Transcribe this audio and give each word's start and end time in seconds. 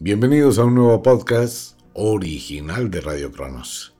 Bienvenidos 0.00 0.58
a 0.58 0.64
un 0.64 0.74
nuevo 0.74 1.00
podcast 1.04 1.78
original 1.92 2.90
de 2.90 3.00
Radio 3.00 3.30
Cronos. 3.30 3.94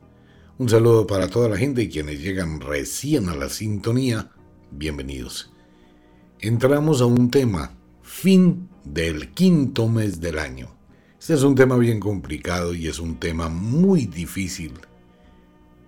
Un 0.58 0.68
saludo 0.68 1.06
para 1.06 1.28
toda 1.28 1.48
la 1.48 1.56
gente 1.56 1.84
y 1.84 1.88
quienes 1.88 2.20
llegan 2.20 2.60
recién 2.60 3.28
a 3.28 3.36
la 3.36 3.49
sintonía. 3.49 4.33
Bienvenidos. 4.72 5.52
Entramos 6.41 7.00
a 7.00 7.07
un 7.07 7.30
tema, 7.30 7.76
fin 8.02 8.68
del 8.82 9.30
quinto 9.34 9.86
mes 9.88 10.20
del 10.20 10.41
año. 10.41 10.77
Este 11.20 11.35
es 11.35 11.45
un 11.45 11.55
tema 11.55 11.77
bien 11.77 12.01
complicado 12.01 12.75
y 12.75 12.89
es 12.89 12.99
un 12.99 13.21
tema 13.21 13.49
muy 13.49 14.07
difícil 14.07 14.73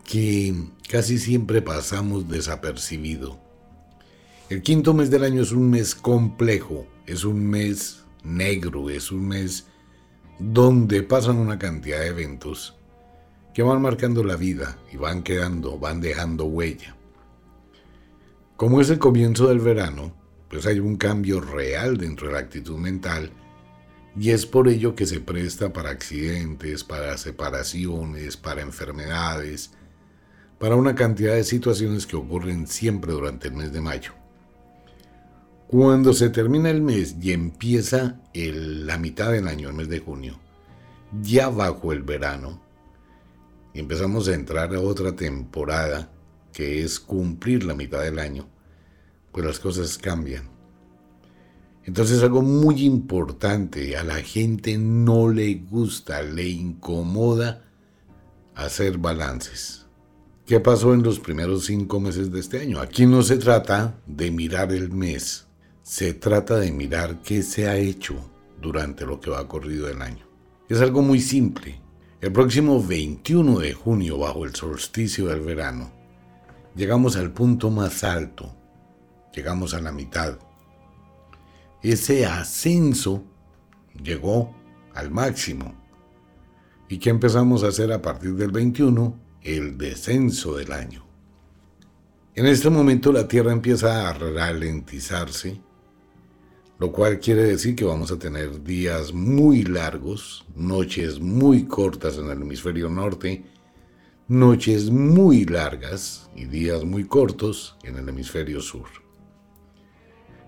que 0.05 0.55
casi 0.89 1.19
siempre 1.19 1.63
pasamos 1.63 2.29
desapercibido. 2.29 3.41
El 4.51 4.63
quinto 4.63 4.95
mes 4.95 5.11
del 5.11 5.25
año 5.25 5.43
es 5.43 5.51
un 5.51 5.69
mes 5.69 5.97
complejo, 5.97 6.87
es 7.07 7.25
un 7.25 7.45
mes 7.45 8.05
negro, 8.23 8.89
es 8.89 9.11
un 9.11 9.27
mes 9.27 9.67
donde 10.39 11.03
pasan 11.03 11.37
una 11.37 11.59
cantidad 11.59 12.01
de 12.01 12.09
eventos 12.09 12.77
que 13.55 13.63
van 13.63 13.81
marcando 13.81 14.23
la 14.23 14.37
vida 14.37 14.77
y 14.93 14.97
van 14.97 15.23
quedando, 15.23 15.79
van 15.79 16.01
dejando 16.01 16.45
huella. 16.45 16.95
Como 18.57 18.81
es 18.81 18.91
el 18.91 18.99
comienzo 18.99 19.49
del 19.49 19.61
verano, 19.61 20.15
pues 20.51 20.67
hay 20.67 20.79
un 20.79 20.97
cambio 20.97 21.41
real 21.41 21.97
dentro 21.97 22.27
de 22.27 22.35
la 22.35 22.41
actitud 22.41 22.77
mental 22.79 23.31
y 24.19 24.31
es 24.31 24.47
por 24.47 24.69
ello 24.69 24.95
que 24.95 25.07
se 25.07 25.21
presta 25.21 25.73
para 25.73 25.91
accidentes, 25.91 26.85
para 26.85 27.17
separaciones, 27.19 28.37
para 28.37 28.63
enfermedades, 28.63 29.73
para 30.59 30.77
una 30.77 30.95
cantidad 30.95 31.35
de 31.35 31.45
situaciones 31.45 32.07
que 32.07 32.17
ocurren 32.17 32.67
siempre 32.67 33.13
durante 33.13 33.49
el 33.49 33.55
mes 33.55 33.73
de 33.73 33.81
mayo. 33.81 34.13
Cuando 35.69 36.13
se 36.13 36.31
termina 36.31 36.71
el 36.71 36.81
mes 36.81 37.17
y 37.21 37.33
empieza 37.33 38.21
la 38.33 38.99
mitad 38.99 39.33
del 39.33 39.49
año, 39.49 39.69
el 39.69 39.75
mes 39.75 39.89
de 39.89 39.99
junio, 39.99 40.39
ya 41.23 41.49
bajo 41.49 41.93
el 41.93 42.03
verano, 42.03 42.63
empezamos 43.75 44.29
a 44.29 44.35
entrar 44.35 44.75
a 44.75 44.81
otra 44.81 45.17
temporada 45.17 46.11
que 46.53 46.85
es 46.85 47.01
cumplir 47.01 47.65
la 47.65 47.75
mitad 47.75 48.01
del 48.03 48.19
año, 48.21 48.49
pues 49.33 49.45
las 49.45 49.59
cosas 49.59 49.99
cambian. 49.99 50.49
Entonces 51.85 52.23
algo 52.23 52.43
muy 52.43 52.85
importante, 52.85 53.97
a 53.97 54.05
la 54.05 54.17
gente 54.17 54.79
no 54.79 55.29
le 55.31 55.55
gusta, 55.55 56.23
le 56.23 56.49
incomoda 56.49 57.65
hacer 58.55 58.99
balances. 58.99 59.87
¿Qué 60.47 60.61
pasó 60.61 60.95
en 60.95 61.03
los 61.03 61.19
primeros 61.19 61.67
cinco 61.67 61.99
meses 61.99 62.31
de 62.31 62.39
este 62.41 62.61
año? 62.61 62.81
Aquí 62.81 63.05
no 63.05 63.23
se 63.23 63.37
trata 63.37 63.99
de 64.07 64.31
mirar 64.31 64.73
el 64.73 64.91
mes, 64.91 65.46
se 65.87 66.15
trata 66.15 66.57
de 66.57 66.73
mirar 66.73 67.23
qué 67.23 67.45
se 67.45 67.69
ha 67.69 67.77
hecho 67.77 68.17
durante 68.61 69.07
lo 69.07 69.21
que 69.21 69.31
va 69.31 69.47
corrido 69.47 69.89
el 69.89 70.03
año. 70.03 70.27
Es 70.69 70.81
algo 70.81 71.01
muy 71.01 71.21
simple. 71.21 71.81
El 72.21 72.33
próximo 72.33 72.83
21 72.83 73.61
de 73.61 73.73
junio, 73.73 74.19
bajo 74.19 74.45
el 74.45 74.53
solsticio 74.53 75.29
del 75.29 75.43
verano, 75.43 75.93
llegamos 76.75 77.15
al 77.15 77.31
punto 77.31 77.71
más 77.71 78.03
alto, 78.03 78.53
llegamos 79.33 79.75
a 79.75 79.81
la 79.81 79.93
mitad. 79.93 80.37
Ese 81.85 82.27
ascenso 82.27 83.23
llegó 84.03 84.57
al 84.93 85.13
máximo. 85.13 85.73
¿Y 86.89 86.99
qué 86.99 87.11
empezamos 87.11 87.63
a 87.63 87.69
hacer 87.69 87.93
a 87.93 88.03
partir 88.03 88.35
del 88.35 88.51
21? 88.51 89.17
El 89.41 89.79
descenso 89.79 90.57
del 90.57 90.73
año. 90.73 91.07
En 92.35 92.47
este 92.47 92.71
momento 92.71 93.13
la 93.13 93.29
Tierra 93.29 93.53
empieza 93.53 94.09
a 94.09 94.13
ralentizarse 94.15 95.65
lo 96.79 96.93
cual 96.93 97.21
quiere 97.21 97.45
decir 97.45 97.75
que 97.75 97.85
vamos 97.85 98.13
a 98.13 98.19
tener 98.19 98.63
días 98.63 99.13
muy 99.13 99.63
largos, 99.63 100.45
noches 100.55 101.21
muy 101.21 101.65
cortas 101.65 102.19
en 102.19 102.31
el 102.31 102.43
hemisferio 102.43 102.89
norte, 102.89 103.45
noches 104.29 104.91
muy 104.91 105.45
largas 105.45 106.29
y 106.35 106.45
días 106.45 106.85
muy 106.85 107.05
cortos 107.05 107.77
en 107.83 107.97
el 107.97 108.09
hemisferio 108.09 108.61
sur. 108.61 108.89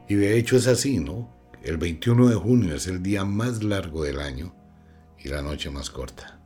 Y 0.09 0.17
de 0.17 0.39
hecho 0.39 0.57
es 0.57 0.67
así, 0.67 0.99
¿no? 0.99 1.33
El 1.63 1.79
21 1.79 2.29
de 2.29 2.37
junio 2.37 2.75
es 2.75 2.87
el 2.87 3.03
día 3.03 3.25
más 3.25 3.63
largo 3.63 4.05
del 4.05 4.21
año 4.21 4.55
y 5.19 5.29
la 5.29 5.43
noche 5.43 5.71
más 5.71 5.91
corta. 5.91 6.41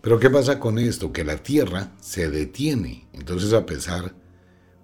Pero 0.00 0.20
¿qué 0.20 0.30
pasa 0.30 0.60
con 0.60 0.78
esto? 0.78 1.12
Que 1.12 1.24
la 1.24 1.38
Tierra 1.38 1.92
se 2.00 2.30
detiene. 2.30 3.08
Entonces 3.12 3.52
a 3.52 3.66
pesar 3.66 4.14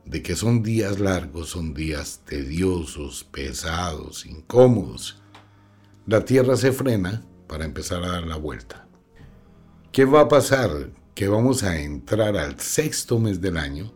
de 0.05 0.23
que 0.23 0.37
son 0.37 0.63
días 0.63 1.01
largos, 1.01 1.51
son 1.51 1.75
días 1.75 2.23
tediosos, 2.25 3.25
pesados, 3.25 4.27
incómodos. 4.27 5.23
La 6.07 6.25
Tierra 6.25 6.57
se 6.57 6.73
frena 6.73 7.25
para 7.47 7.65
empezar 7.65 8.03
a 8.03 8.13
dar 8.13 8.27
la 8.27 8.37
vuelta. 8.37 8.87
¿Qué 9.93 10.05
va 10.05 10.23
a 10.23 10.29
pasar? 10.29 10.91
Que 11.15 11.29
vamos 11.29 11.63
a 11.63 11.79
entrar 11.81 12.37
al 12.37 12.59
sexto 12.59 13.19
mes 13.19 13.41
del 13.41 13.57
año 13.57 13.93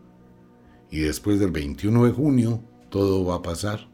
y 0.90 1.00
después 1.00 1.40
del 1.40 1.50
21 1.50 2.04
de 2.04 2.12
junio 2.12 2.62
todo 2.90 3.24
va 3.24 3.36
a 3.36 3.42
pasar 3.42 3.88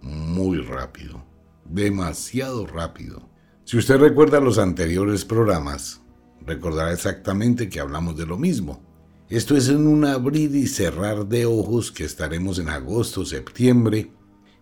muy 0.00 0.58
rápido, 0.58 1.24
demasiado 1.64 2.66
rápido. 2.66 3.28
Si 3.64 3.76
usted 3.76 3.98
recuerda 3.98 4.40
los 4.40 4.58
anteriores 4.58 5.24
programas, 5.24 6.00
recordará 6.40 6.92
exactamente 6.92 7.68
que 7.68 7.80
hablamos 7.80 8.16
de 8.16 8.26
lo 8.26 8.38
mismo 8.38 8.87
esto 9.30 9.56
es 9.56 9.68
en 9.68 9.86
un 9.86 10.06
abrir 10.06 10.56
y 10.56 10.66
cerrar 10.66 11.26
de 11.26 11.44
ojos 11.44 11.92
que 11.92 12.04
estaremos 12.04 12.58
en 12.58 12.70
agosto, 12.70 13.26
septiembre 13.26 14.10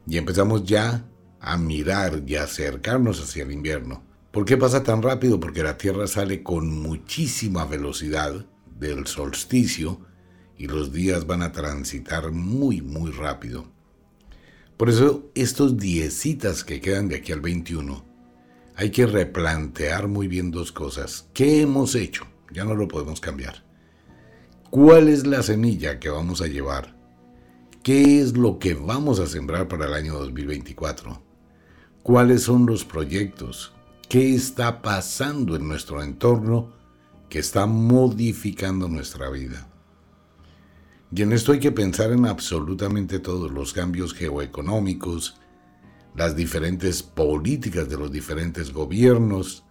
y 0.08 0.16
empezamos 0.16 0.64
ya 0.64 1.08
a 1.40 1.56
mirar 1.56 2.24
y 2.26 2.34
a 2.34 2.42
acercarnos 2.42 3.22
hacia 3.22 3.44
el 3.44 3.52
invierno. 3.52 4.02
¿Por 4.32 4.44
qué 4.44 4.56
pasa 4.56 4.82
tan 4.82 5.02
rápido? 5.02 5.38
Porque 5.38 5.62
la 5.62 5.78
Tierra 5.78 6.08
sale 6.08 6.42
con 6.42 6.68
muchísima 6.68 7.64
velocidad 7.64 8.44
del 8.78 9.06
solsticio 9.06 10.00
y 10.58 10.66
los 10.66 10.92
días 10.92 11.28
van 11.28 11.42
a 11.42 11.52
transitar 11.52 12.32
muy, 12.32 12.82
muy 12.82 13.12
rápido. 13.12 13.66
Por 14.76 14.90
eso 14.90 15.30
estos 15.34 15.76
diecitas 15.76 16.64
que 16.64 16.80
quedan 16.80 17.08
de 17.08 17.16
aquí 17.16 17.30
al 17.30 17.40
21, 17.40 18.04
hay 18.74 18.90
que 18.90 19.06
replantear 19.06 20.08
muy 20.08 20.26
bien 20.26 20.50
dos 20.50 20.72
cosas. 20.72 21.28
¿Qué 21.32 21.62
hemos 21.62 21.94
hecho? 21.94 22.26
Ya 22.52 22.64
no 22.64 22.74
lo 22.74 22.88
podemos 22.88 23.20
cambiar. 23.20 23.65
¿Cuál 24.76 25.08
es 25.08 25.26
la 25.26 25.42
semilla 25.42 25.98
que 25.98 26.10
vamos 26.10 26.42
a 26.42 26.48
llevar? 26.48 26.94
¿Qué 27.82 28.20
es 28.20 28.36
lo 28.36 28.58
que 28.58 28.74
vamos 28.74 29.20
a 29.20 29.26
sembrar 29.26 29.68
para 29.68 29.86
el 29.86 29.94
año 29.94 30.12
2024? 30.18 31.18
¿Cuáles 32.02 32.42
son 32.42 32.66
los 32.66 32.84
proyectos? 32.84 33.72
¿Qué 34.06 34.34
está 34.34 34.82
pasando 34.82 35.56
en 35.56 35.66
nuestro 35.66 36.02
entorno 36.02 36.74
que 37.30 37.38
está 37.38 37.64
modificando 37.64 38.86
nuestra 38.86 39.30
vida? 39.30 39.66
Y 41.10 41.22
en 41.22 41.32
esto 41.32 41.52
hay 41.52 41.60
que 41.60 41.72
pensar 41.72 42.12
en 42.12 42.26
absolutamente 42.26 43.18
todos 43.18 43.50
los 43.50 43.72
cambios 43.72 44.12
geoeconómicos, 44.12 45.38
las 46.14 46.36
diferentes 46.36 47.02
políticas 47.02 47.88
de 47.88 47.96
los 47.96 48.12
diferentes 48.12 48.74
gobiernos, 48.74 49.64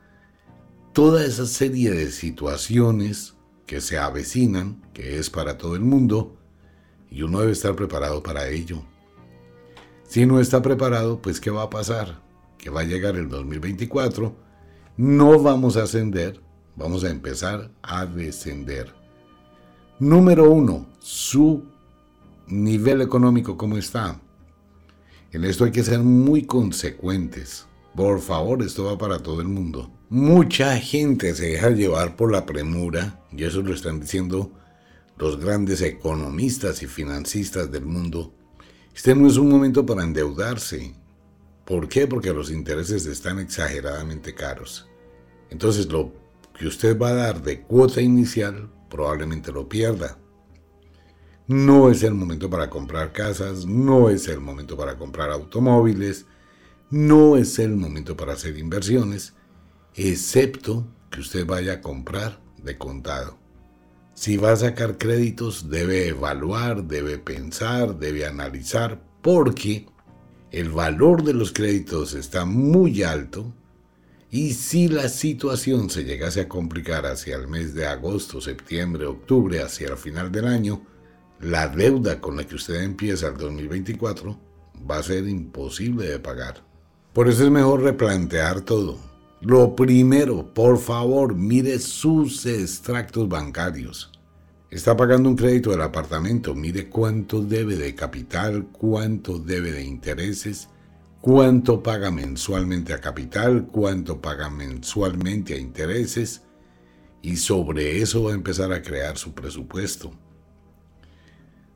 toda 0.93 1.23
esa 1.23 1.45
serie 1.45 1.91
de 1.91 2.09
situaciones 2.09 3.34
que 3.65 3.81
se 3.81 3.97
avecinan, 3.97 4.81
que 4.93 5.17
es 5.19 5.29
para 5.29 5.57
todo 5.57 5.75
el 5.75 5.81
mundo, 5.81 6.37
y 7.09 7.21
uno 7.21 7.39
debe 7.39 7.51
estar 7.51 7.75
preparado 7.75 8.21
para 8.21 8.49
ello. 8.49 8.83
Si 10.07 10.25
no 10.25 10.39
está 10.39 10.61
preparado, 10.61 11.21
pues 11.21 11.39
¿qué 11.39 11.49
va 11.49 11.63
a 11.63 11.69
pasar? 11.69 12.21
Que 12.57 12.69
va 12.69 12.81
a 12.81 12.85
llegar 12.85 13.15
el 13.15 13.29
2024, 13.29 14.35
no 14.97 15.41
vamos 15.41 15.77
a 15.77 15.83
ascender, 15.83 16.39
vamos 16.75 17.03
a 17.03 17.09
empezar 17.09 17.71
a 17.81 18.05
descender. 18.05 18.93
Número 19.99 20.49
uno, 20.49 20.87
su 20.99 21.63
nivel 22.47 23.01
económico, 23.01 23.57
¿cómo 23.57 23.77
está? 23.77 24.19
En 25.31 25.43
esto 25.43 25.65
hay 25.65 25.71
que 25.71 25.83
ser 25.83 25.99
muy 25.99 26.43
consecuentes. 26.43 27.65
Por 27.95 28.19
favor, 28.19 28.61
esto 28.61 28.83
va 28.83 28.97
para 28.97 29.19
todo 29.19 29.39
el 29.41 29.47
mundo. 29.47 29.89
Mucha 30.09 30.77
gente 30.77 31.33
se 31.33 31.47
deja 31.47 31.69
llevar 31.69 32.15
por 32.15 32.31
la 32.31 32.45
premura, 32.45 33.23
y 33.31 33.43
eso 33.43 33.61
lo 33.61 33.73
están 33.73 34.01
diciendo 34.01 34.51
los 35.17 35.39
grandes 35.39 35.81
economistas 35.81 36.83
y 36.83 36.87
financistas 36.87 37.71
del 37.71 37.85
mundo. 37.85 38.33
Este 38.93 39.15
no 39.15 39.27
es 39.27 39.37
un 39.37 39.49
momento 39.49 39.85
para 39.85 40.03
endeudarse. 40.03 40.93
¿Por 41.65 41.87
qué? 41.87 42.05
Porque 42.05 42.33
los 42.33 42.51
intereses 42.51 43.05
están 43.05 43.39
exageradamente 43.39 44.35
caros. 44.35 44.87
Entonces 45.49 45.89
lo 45.91 46.11
que 46.57 46.67
usted 46.67 46.99
va 46.99 47.09
a 47.09 47.15
dar 47.15 47.41
de 47.41 47.61
cuota 47.61 48.01
inicial 48.01 48.69
probablemente 48.89 49.51
lo 49.51 49.69
pierda. 49.69 50.17
No 51.47 51.89
es 51.89 52.03
el 52.03 52.13
momento 52.13 52.49
para 52.49 52.69
comprar 52.69 53.13
casas, 53.13 53.65
no 53.65 54.09
es 54.09 54.27
el 54.27 54.41
momento 54.41 54.75
para 54.75 54.97
comprar 54.97 55.29
automóviles, 55.29 56.25
no 56.89 57.37
es 57.37 57.59
el 57.59 57.75
momento 57.75 58.15
para 58.15 58.33
hacer 58.33 58.57
inversiones 58.57 59.33
excepto 59.95 60.87
que 61.09 61.21
usted 61.21 61.45
vaya 61.45 61.73
a 61.73 61.81
comprar 61.81 62.41
de 62.61 62.77
contado. 62.77 63.37
Si 64.13 64.37
va 64.37 64.51
a 64.51 64.55
sacar 64.55 64.97
créditos, 64.97 65.69
debe 65.69 66.07
evaluar, 66.07 66.85
debe 66.85 67.17
pensar, 67.17 67.99
debe 67.99 68.25
analizar, 68.25 69.01
porque 69.21 69.87
el 70.51 70.69
valor 70.69 71.23
de 71.23 71.33
los 71.33 71.51
créditos 71.51 72.13
está 72.13 72.45
muy 72.45 73.03
alto 73.03 73.53
Y 74.31 74.53
si 74.53 74.89
la 74.89 75.07
situación 75.07 75.89
se 75.89 76.03
llegase 76.03 76.41
a 76.41 76.49
complicar 76.49 77.05
hacia 77.05 77.35
el 77.37 77.47
mes 77.47 77.73
de 77.73 77.87
agosto, 77.87 78.41
septiembre, 78.41 79.05
octubre, 79.05 79.61
hacia 79.61 79.89
el 79.89 79.97
final 79.97 80.31
del 80.31 80.45
año, 80.45 80.81
la 81.39 81.69
deuda 81.69 82.19
con 82.19 82.35
la 82.35 82.43
que 82.45 82.55
usted 82.55 82.81
empieza 82.81 83.27
el 83.27 83.37
2024 83.37 84.37
va 84.89 84.97
a 84.97 85.03
ser 85.03 85.27
imposible 85.27 86.07
de 86.07 86.19
pagar. 86.19 86.74
Por 87.15 87.29
eso 87.29 87.45
es 87.45 87.49
mejor 87.49 87.81
replantear 87.81 88.59
todo. 88.59 88.97
Lo 89.39 89.73
primero, 89.73 90.53
por 90.53 90.77
favor, 90.77 91.33
mire 91.33 91.79
sus 91.79 92.45
extractos 92.45 93.29
bancarios. 93.29 94.11
Está 94.69 94.97
pagando 94.97 95.29
un 95.29 95.37
crédito 95.37 95.71
del 95.71 95.81
apartamento, 95.81 96.53
mire 96.53 96.89
cuánto 96.89 97.41
debe 97.41 97.77
de 97.77 97.95
capital, 97.95 98.67
cuánto 98.69 99.39
debe 99.39 99.71
de 99.71 99.83
intereses, 99.85 100.67
cuánto 101.21 101.81
paga 101.81 102.11
mensualmente 102.11 102.91
a 102.93 102.99
capital, 102.99 103.65
cuánto 103.71 104.19
paga 104.19 104.49
mensualmente 104.49 105.53
a 105.53 105.57
intereses, 105.57 106.41
y 107.21 107.37
sobre 107.37 108.01
eso 108.01 108.23
va 108.23 108.31
a 108.31 108.35
empezar 108.35 108.73
a 108.73 108.81
crear 108.81 109.17
su 109.17 109.33
presupuesto. 109.33 110.11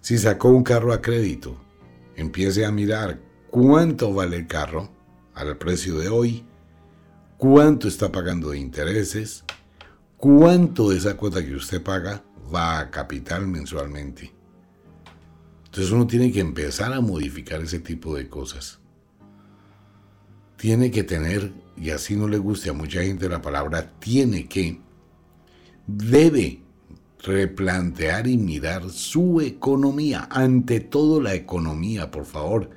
Si 0.01 0.17
sacó 0.17 0.49
un 0.49 0.63
carro 0.63 0.91
a 0.91 1.01
crédito, 1.01 1.55
empiece 2.17 2.65
a 2.65 2.71
mirar 2.71 3.21
cuánto 3.49 4.13
vale 4.13 4.35
el 4.35 4.45
carro 4.45 4.98
al 5.39 5.57
precio 5.57 5.97
de 5.97 6.09
hoy, 6.09 6.45
cuánto 7.37 7.87
está 7.87 8.11
pagando 8.11 8.51
de 8.51 8.59
intereses, 8.59 9.45
cuánto 10.17 10.89
de 10.89 10.97
esa 10.97 11.15
cuota 11.15 11.43
que 11.43 11.55
usted 11.55 11.81
paga 11.81 12.23
va 12.53 12.79
a 12.79 12.91
capital 12.91 13.47
mensualmente. 13.47 14.33
Entonces 15.65 15.91
uno 15.91 16.07
tiene 16.07 16.31
que 16.31 16.39
empezar 16.39 16.91
a 16.93 17.01
modificar 17.01 17.61
ese 17.61 17.79
tipo 17.79 18.15
de 18.15 18.27
cosas. 18.27 18.79
Tiene 20.57 20.91
que 20.91 21.03
tener, 21.03 21.53
y 21.77 21.91
así 21.91 22.15
no 22.15 22.27
le 22.27 22.37
guste 22.37 22.69
a 22.69 22.73
mucha 22.73 23.01
gente 23.01 23.29
la 23.29 23.41
palabra, 23.41 23.93
tiene 23.99 24.47
que, 24.47 24.81
debe 25.87 26.61
replantear 27.23 28.27
y 28.27 28.37
mirar 28.37 28.89
su 28.89 29.41
economía, 29.41 30.27
ante 30.31 30.79
todo 30.79 31.21
la 31.21 31.33
economía, 31.33 32.11
por 32.11 32.25
favor. 32.25 32.71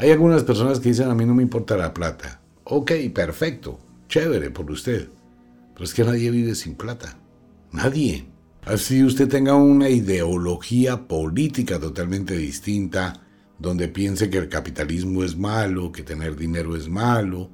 Hay 0.00 0.12
algunas 0.12 0.44
personas 0.44 0.78
que 0.78 0.90
dicen, 0.90 1.10
a 1.10 1.14
mí 1.16 1.26
no 1.26 1.34
me 1.34 1.42
importa 1.42 1.76
la 1.76 1.92
plata. 1.92 2.40
Ok, 2.62 2.92
perfecto, 3.12 3.80
chévere 4.08 4.48
por 4.48 4.70
usted. 4.70 5.08
Pero 5.74 5.84
es 5.84 5.92
que 5.92 6.04
nadie 6.04 6.30
vive 6.30 6.54
sin 6.54 6.76
plata. 6.76 7.18
Nadie. 7.72 8.28
Así 8.64 9.02
usted 9.02 9.26
tenga 9.28 9.56
una 9.56 9.88
ideología 9.88 11.08
política 11.08 11.80
totalmente 11.80 12.36
distinta, 12.36 13.26
donde 13.58 13.88
piense 13.88 14.30
que 14.30 14.38
el 14.38 14.48
capitalismo 14.48 15.24
es 15.24 15.36
malo, 15.36 15.90
que 15.90 16.04
tener 16.04 16.36
dinero 16.36 16.76
es 16.76 16.88
malo. 16.88 17.50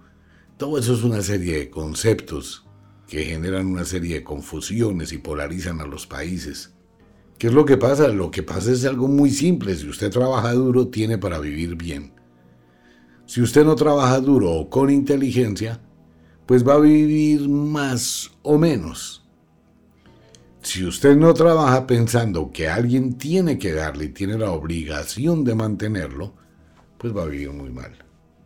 Todo 0.58 0.78
eso 0.78 0.92
es 0.92 1.02
una 1.02 1.22
serie 1.22 1.56
de 1.56 1.70
conceptos 1.70 2.66
que 3.08 3.24
generan 3.24 3.68
una 3.68 3.86
serie 3.86 4.16
de 4.16 4.22
confusiones 4.22 5.12
y 5.12 5.18
polarizan 5.18 5.80
a 5.80 5.86
los 5.86 6.06
países. 6.06 6.74
¿Qué 7.38 7.46
es 7.46 7.54
lo 7.54 7.64
que 7.64 7.78
pasa? 7.78 8.08
Lo 8.08 8.30
que 8.30 8.42
pasa 8.42 8.70
es 8.70 8.84
algo 8.84 9.08
muy 9.08 9.30
simple. 9.30 9.74
Si 9.74 9.88
usted 9.88 10.10
trabaja 10.10 10.52
duro, 10.52 10.88
tiene 10.88 11.16
para 11.16 11.38
vivir 11.38 11.74
bien. 11.76 12.13
Si 13.26 13.40
usted 13.40 13.64
no 13.64 13.74
trabaja 13.74 14.20
duro 14.20 14.52
o 14.52 14.70
con 14.70 14.90
inteligencia, 14.90 15.80
pues 16.46 16.66
va 16.66 16.74
a 16.74 16.80
vivir 16.80 17.48
más 17.48 18.30
o 18.42 18.58
menos. 18.58 19.24
Si 20.60 20.84
usted 20.84 21.16
no 21.16 21.32
trabaja 21.34 21.86
pensando 21.86 22.50
que 22.52 22.68
alguien 22.68 23.18
tiene 23.18 23.58
que 23.58 23.72
darle 23.72 24.06
y 24.06 24.08
tiene 24.08 24.38
la 24.38 24.50
obligación 24.50 25.44
de 25.44 25.54
mantenerlo, 25.54 26.34
pues 26.98 27.14
va 27.16 27.22
a 27.22 27.26
vivir 27.26 27.50
muy 27.50 27.70
mal. 27.70 27.92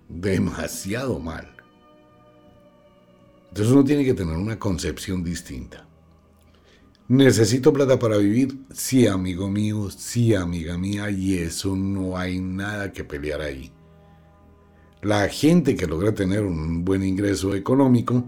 Demasiado 0.08 1.18
mal. 1.18 1.48
Entonces 3.48 3.72
uno 3.72 3.84
tiene 3.84 4.04
que 4.04 4.14
tener 4.14 4.36
una 4.36 4.58
concepción 4.58 5.24
distinta. 5.24 5.86
¿Necesito 7.08 7.72
plata 7.72 7.98
para 7.98 8.18
vivir? 8.18 8.58
Sí, 8.72 9.06
amigo 9.06 9.48
mío, 9.48 9.88
sí, 9.90 10.34
amiga 10.34 10.76
mía, 10.76 11.10
y 11.10 11.38
eso 11.38 11.74
no 11.74 12.18
hay 12.18 12.38
nada 12.38 12.92
que 12.92 13.04
pelear 13.04 13.40
ahí. 13.40 13.72
La 15.02 15.28
gente 15.28 15.76
que 15.76 15.86
logra 15.86 16.12
tener 16.12 16.42
un 16.42 16.84
buen 16.84 17.04
ingreso 17.04 17.54
económico, 17.54 18.24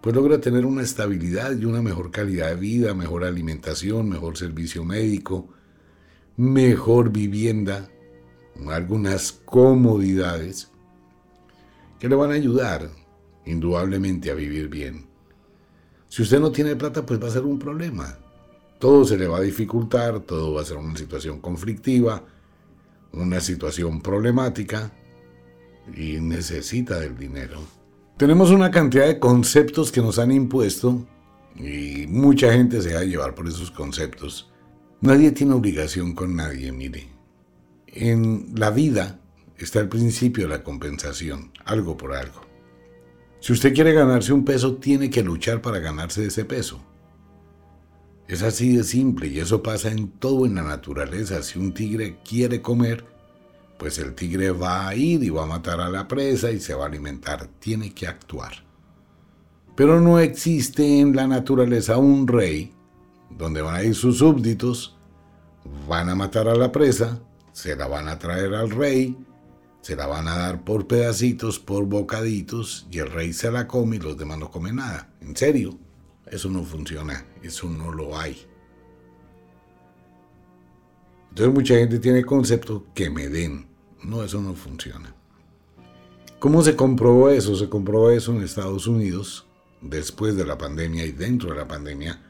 pues 0.00 0.14
logra 0.14 0.40
tener 0.40 0.64
una 0.64 0.82
estabilidad 0.82 1.58
y 1.58 1.64
una 1.64 1.82
mejor 1.82 2.12
calidad 2.12 2.50
de 2.50 2.54
vida, 2.54 2.94
mejor 2.94 3.24
alimentación, 3.24 4.08
mejor 4.08 4.36
servicio 4.36 4.84
médico, 4.84 5.48
mejor 6.36 7.10
vivienda, 7.10 7.88
algunas 8.68 9.32
comodidades 9.32 10.70
que 11.98 12.08
le 12.08 12.14
van 12.14 12.30
a 12.30 12.34
ayudar 12.34 12.88
indudablemente 13.44 14.30
a 14.30 14.34
vivir 14.34 14.68
bien. 14.68 15.06
Si 16.08 16.22
usted 16.22 16.38
no 16.38 16.52
tiene 16.52 16.76
plata, 16.76 17.04
pues 17.04 17.20
va 17.20 17.26
a 17.26 17.32
ser 17.32 17.42
un 17.42 17.58
problema. 17.58 18.16
Todo 18.78 19.04
se 19.04 19.18
le 19.18 19.26
va 19.26 19.38
a 19.38 19.42
dificultar, 19.42 20.20
todo 20.20 20.54
va 20.54 20.62
a 20.62 20.64
ser 20.64 20.76
una 20.76 20.96
situación 20.96 21.40
conflictiva, 21.40 22.22
una 23.12 23.40
situación 23.40 24.00
problemática 24.00 24.92
y 25.94 26.20
necesita 26.20 26.98
del 26.98 27.16
dinero. 27.16 27.60
Tenemos 28.16 28.50
una 28.50 28.70
cantidad 28.70 29.06
de 29.06 29.18
conceptos 29.18 29.92
que 29.92 30.00
nos 30.00 30.18
han 30.18 30.32
impuesto 30.32 31.06
y 31.54 32.06
mucha 32.08 32.52
gente 32.52 32.80
se 32.80 32.94
va 32.94 33.00
a 33.00 33.04
llevar 33.04 33.34
por 33.34 33.46
esos 33.46 33.70
conceptos. 33.70 34.50
Nadie 35.00 35.32
tiene 35.32 35.54
obligación 35.54 36.14
con 36.14 36.34
nadie, 36.34 36.72
mire. 36.72 37.08
En 37.86 38.52
la 38.54 38.70
vida 38.70 39.20
está 39.58 39.80
el 39.80 39.88
principio 39.88 40.44
de 40.44 40.50
la 40.50 40.64
compensación, 40.64 41.52
algo 41.64 41.96
por 41.96 42.14
algo. 42.14 42.40
Si 43.40 43.52
usted 43.52 43.74
quiere 43.74 43.92
ganarse 43.92 44.32
un 44.32 44.44
peso, 44.44 44.76
tiene 44.76 45.10
que 45.10 45.22
luchar 45.22 45.60
para 45.60 45.78
ganarse 45.78 46.26
ese 46.26 46.44
peso. 46.44 46.80
Es 48.28 48.42
así 48.42 48.76
de 48.76 48.82
simple 48.82 49.28
y 49.28 49.38
eso 49.38 49.62
pasa 49.62 49.90
en 49.90 50.08
todo 50.08 50.46
en 50.46 50.56
la 50.56 50.62
naturaleza. 50.62 51.42
Si 51.42 51.58
un 51.58 51.72
tigre 51.72 52.18
quiere 52.24 52.60
comer, 52.60 53.04
pues 53.78 53.98
el 53.98 54.14
tigre 54.14 54.50
va 54.50 54.88
a 54.88 54.94
ir 54.94 55.22
y 55.22 55.30
va 55.30 55.44
a 55.44 55.46
matar 55.46 55.80
a 55.80 55.90
la 55.90 56.08
presa 56.08 56.50
y 56.50 56.60
se 56.60 56.74
va 56.74 56.84
a 56.84 56.88
alimentar. 56.88 57.48
Tiene 57.58 57.92
que 57.92 58.06
actuar. 58.06 58.52
Pero 59.74 60.00
no 60.00 60.18
existe 60.18 61.00
en 61.00 61.14
la 61.14 61.26
naturaleza 61.26 61.98
un 61.98 62.26
rey 62.26 62.72
donde 63.30 63.60
van 63.60 63.74
a 63.74 63.82
ir 63.82 63.94
sus 63.94 64.18
súbditos, 64.18 64.96
van 65.88 66.08
a 66.08 66.14
matar 66.14 66.48
a 66.48 66.54
la 66.54 66.72
presa, 66.72 67.20
se 67.52 67.76
la 67.76 67.86
van 67.86 68.08
a 68.08 68.18
traer 68.18 68.54
al 68.54 68.70
rey, 68.70 69.16
se 69.82 69.94
la 69.94 70.06
van 70.06 70.28
a 70.28 70.36
dar 70.36 70.64
por 70.64 70.86
pedacitos, 70.86 71.58
por 71.58 71.84
bocaditos, 71.84 72.86
y 72.90 72.98
el 72.98 73.10
rey 73.10 73.32
se 73.32 73.50
la 73.50 73.66
come 73.66 73.96
y 73.96 73.98
los 73.98 74.16
demás 74.16 74.38
no 74.38 74.50
comen 74.50 74.76
nada. 74.76 75.10
En 75.20 75.36
serio, 75.36 75.78
eso 76.26 76.48
no 76.48 76.64
funciona, 76.64 77.26
eso 77.42 77.68
no 77.68 77.92
lo 77.92 78.18
hay. 78.18 78.46
Entonces 81.28 81.54
mucha 81.54 81.74
gente 81.74 81.98
tiene 81.98 82.20
el 82.20 82.26
concepto 82.26 82.86
que 82.94 83.10
me 83.10 83.28
den. 83.28 83.66
No, 84.02 84.22
eso 84.22 84.40
no 84.40 84.54
funciona. 84.54 85.14
¿Cómo 86.38 86.62
se 86.62 86.76
comprobó 86.76 87.30
eso? 87.30 87.56
Se 87.56 87.68
comprobó 87.68 88.10
eso 88.10 88.32
en 88.32 88.42
Estados 88.42 88.86
Unidos, 88.86 89.46
después 89.80 90.36
de 90.36 90.44
la 90.44 90.58
pandemia 90.58 91.04
y 91.04 91.12
dentro 91.12 91.50
de 91.50 91.56
la 91.56 91.66
pandemia, 91.66 92.20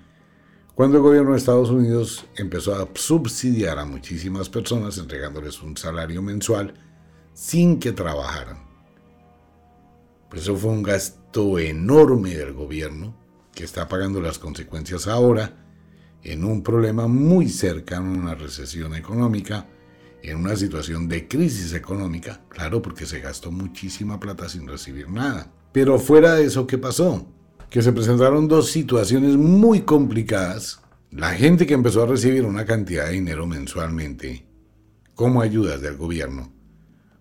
cuando 0.74 0.98
el 0.98 1.02
gobierno 1.02 1.32
de 1.32 1.38
Estados 1.38 1.70
Unidos 1.70 2.26
empezó 2.36 2.74
a 2.74 2.88
subsidiar 2.94 3.78
a 3.78 3.86
muchísimas 3.86 4.48
personas 4.48 4.98
entregándoles 4.98 5.62
un 5.62 5.76
salario 5.76 6.22
mensual 6.22 6.74
sin 7.32 7.80
que 7.80 7.92
trabajaran. 7.92 8.58
Pues 10.28 10.42
eso 10.42 10.56
fue 10.56 10.70
un 10.70 10.82
gasto 10.82 11.58
enorme 11.58 12.34
del 12.34 12.52
gobierno 12.52 13.14
que 13.54 13.64
está 13.64 13.88
pagando 13.88 14.20
las 14.20 14.38
consecuencias 14.38 15.06
ahora 15.06 15.64
en 16.22 16.44
un 16.44 16.62
problema 16.62 17.06
muy 17.06 17.48
cercano 17.48 18.10
a 18.10 18.18
una 18.18 18.34
recesión 18.34 18.94
económica, 18.94 19.66
en 20.30 20.38
una 20.38 20.56
situación 20.56 21.08
de 21.08 21.28
crisis 21.28 21.72
económica, 21.72 22.42
claro, 22.48 22.82
porque 22.82 23.06
se 23.06 23.20
gastó 23.20 23.50
muchísima 23.50 24.20
plata 24.20 24.48
sin 24.48 24.66
recibir 24.66 25.08
nada. 25.08 25.52
Pero 25.72 25.98
fuera 25.98 26.34
de 26.34 26.44
eso, 26.44 26.66
¿qué 26.66 26.78
pasó? 26.78 27.26
Que 27.70 27.82
se 27.82 27.92
presentaron 27.92 28.48
dos 28.48 28.70
situaciones 28.70 29.36
muy 29.36 29.82
complicadas. 29.82 30.80
La 31.10 31.30
gente 31.30 31.66
que 31.66 31.74
empezó 31.74 32.02
a 32.02 32.06
recibir 32.06 32.44
una 32.44 32.64
cantidad 32.64 33.06
de 33.06 33.12
dinero 33.12 33.46
mensualmente 33.46 34.46
como 35.14 35.40
ayudas 35.40 35.80
del 35.80 35.96
gobierno 35.96 36.56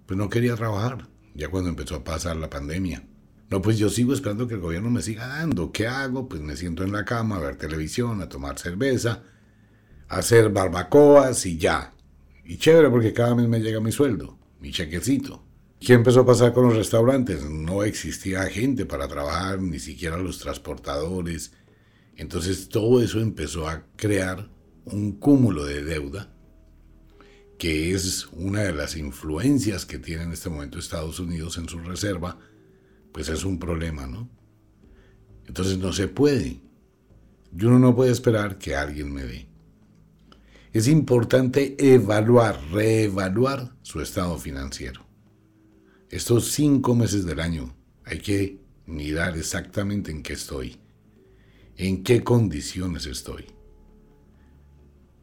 pues 0.06 0.18
no 0.18 0.30
quería 0.30 0.56
trabajar, 0.56 1.08
ya 1.34 1.50
cuando 1.50 1.70
empezó 1.70 1.96
a 1.96 2.04
pasar 2.04 2.36
la 2.38 2.50
pandemia. 2.50 3.04
No, 3.50 3.62
pues 3.62 3.78
yo 3.78 3.90
sigo 3.90 4.14
esperando 4.14 4.48
que 4.48 4.56
el 4.56 4.60
gobierno 4.60 4.90
me 4.90 5.02
siga 5.02 5.28
dando. 5.28 5.72
¿Qué 5.72 5.88
hago? 5.88 6.28
Pues 6.28 6.42
me 6.42 6.56
siento 6.56 6.84
en 6.84 6.92
la 6.92 7.06
cama 7.06 7.38
a 7.38 7.40
ver 7.40 7.58
televisión, 7.58 8.22
a 8.22 8.30
tomar 8.30 8.58
cerveza, 8.58 9.24
a 10.08 10.18
hacer 10.18 10.50
barbacoas 10.50 11.46
y 11.46 11.58
ya. 11.58 11.94
Y 12.46 12.58
chévere 12.58 12.90
porque 12.90 13.14
cada 13.14 13.36
mes 13.36 13.48
me 13.48 13.60
llega 13.60 13.80
mi 13.80 13.92
sueldo, 13.92 14.38
mi 14.60 14.72
chequecito. 14.72 15.44
¿Qué 15.80 15.94
empezó 15.94 16.22
a 16.22 16.25
pasar 16.25 16.54
con 16.54 16.68
los 16.68 16.75
restaurantes? 16.75 17.44
No 17.44 17.84
existía 17.84 18.44
gente 18.46 18.86
para 18.86 19.08
trabajar, 19.08 19.62
ni 19.62 19.80
siquiera 19.80 20.18
los 20.18 20.40
transportadores. 20.40 21.54
Entonces 22.16 22.70
todo 22.70 23.02
eso 23.02 23.20
empezó 23.20 23.68
a 23.68 23.86
crear 23.96 24.50
un 24.86 25.14
cúmulo 25.14 25.66
de 25.66 25.84
deuda 25.84 26.32
que 27.58 27.94
es 27.94 28.28
una 28.34 28.62
de 28.62 28.74
las 28.74 28.98
influencias 28.98 29.86
que 29.86 30.00
tiene 30.00 30.24
en 30.24 30.34
este 30.34 30.50
momento 30.50 30.78
Estados 30.78 31.20
Unidos 31.20 31.58
en 31.58 31.70
su 31.70 31.80
reserva, 31.80 32.38
pues 33.12 33.30
es 33.30 33.46
un 33.46 33.60
problema, 33.60 34.08
¿no? 34.08 34.30
Entonces 35.48 35.78
no 35.78 35.94
se 35.94 36.08
puede. 36.08 36.62
Y 37.58 37.66
uno 37.66 37.80
no 37.80 37.96
puede 37.96 38.12
esperar 38.12 38.58
que 38.58 38.75
alguien 38.75 39.14
me 39.14 39.24
dé. 39.24 39.48
Es 40.75 40.89
importante 40.89 41.77
evaluar, 41.79 42.60
reevaluar 42.70 43.77
su 43.82 44.01
estado 44.01 44.38
financiero. 44.38 45.05
Estos 46.10 46.51
cinco 46.51 46.94
meses 46.94 47.25
del 47.25 47.39
año 47.39 47.74
hay 48.03 48.17
que 48.17 48.60
mirar 48.86 49.38
exactamente 49.38 50.12
en 50.12 50.22
qué 50.22 50.34
estoy, 50.34 50.75
en 51.77 52.03
qué 52.03 52.25
condiciones 52.25 53.05
estoy. 53.05 53.46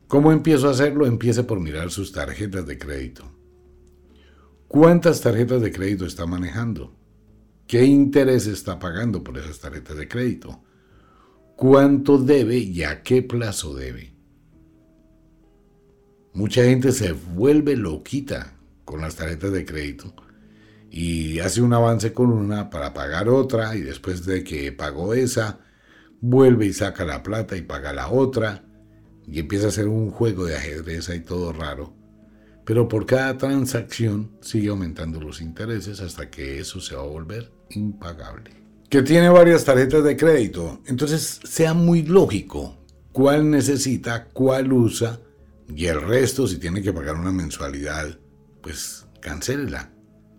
¿Cómo 0.09 0.33
empiezo 0.33 0.69
a 0.69 0.71
hacerlo? 0.71 1.05
Empiece 1.05 1.45
por 1.45 1.61
mirar 1.61 1.91
sus 1.91 2.13
tarjetas 2.13 2.67
de 2.67 2.79
crédito. 2.79 3.31
¿Cuántas 4.69 5.21
tarjetas 5.21 5.61
de 5.61 5.71
crédito 5.71 6.07
está 6.07 6.25
manejando? 6.25 6.97
¿Qué 7.67 7.85
interés 7.85 8.47
está 8.47 8.79
pagando 8.79 9.23
por 9.23 9.37
esas 9.37 9.61
tarjetas 9.61 9.99
de 9.99 10.09
crédito? 10.09 10.65
¿Cuánto 11.57 12.17
debe 12.17 12.57
y 12.57 12.85
a 12.85 13.03
qué 13.03 13.23
plazo 13.23 13.75
debe? 13.75 14.12
Mucha 16.35 16.65
gente 16.65 16.93
se 16.93 17.13
vuelve 17.13 17.77
loquita 17.77 18.55
con 18.87 19.03
las 19.03 19.17
tarjetas 19.17 19.53
de 19.53 19.67
crédito 19.67 20.15
y 20.91 21.41
hace 21.41 21.61
un 21.61 21.75
avance 21.75 22.15
con 22.15 22.33
una 22.33 22.71
para 22.71 22.95
pagar 22.95 23.29
otra 23.29 23.77
y 23.77 23.83
después 23.83 24.25
de 24.25 24.43
que 24.43 24.73
pagó 24.73 25.13
esa, 25.13 25.61
vuelve 26.23 26.67
y 26.67 26.73
saca 26.73 27.05
la 27.05 27.23
plata 27.23 27.55
y 27.57 27.61
paga 27.61 27.93
la 27.93 28.09
otra 28.09 28.65
y 29.27 29.41
empieza 29.41 29.67
a 29.67 29.69
hacer 29.69 29.89
un 29.89 30.11
juego 30.11 30.47
de 30.47 30.57
ajedrez 30.57 31.11
y 31.11 31.21
todo 31.21 31.53
raro. 31.53 31.93
Pero 32.65 32.89
por 32.89 33.05
cada 33.05 33.37
transacción 33.37 34.31
sigue 34.41 34.71
aumentando 34.71 35.21
los 35.21 35.43
intereses 35.43 36.01
hasta 36.01 36.31
que 36.31 36.61
eso 36.61 36.81
se 36.81 36.95
va 36.95 37.03
a 37.03 37.07
volver 37.07 37.53
impagable. 37.71 38.53
Que 38.89 39.03
tiene 39.03 39.29
varias 39.29 39.65
tarjetas 39.65 40.03
de 40.05 40.17
crédito, 40.17 40.81
entonces 40.87 41.41
sea 41.45 41.75
muy 41.75 42.03
lógico 42.05 42.79
cuál 43.13 43.51
necesita, 43.51 44.29
cuál 44.33 44.73
usa 44.73 45.21
y 45.69 45.87
el 45.87 46.01
resto 46.01 46.47
si 46.47 46.59
tiene 46.59 46.83
que 46.83 46.93
pagar 46.93 47.17
una 47.17 47.33
mensualidad, 47.33 48.19
pues 48.63 49.07
cancélela. 49.21 49.93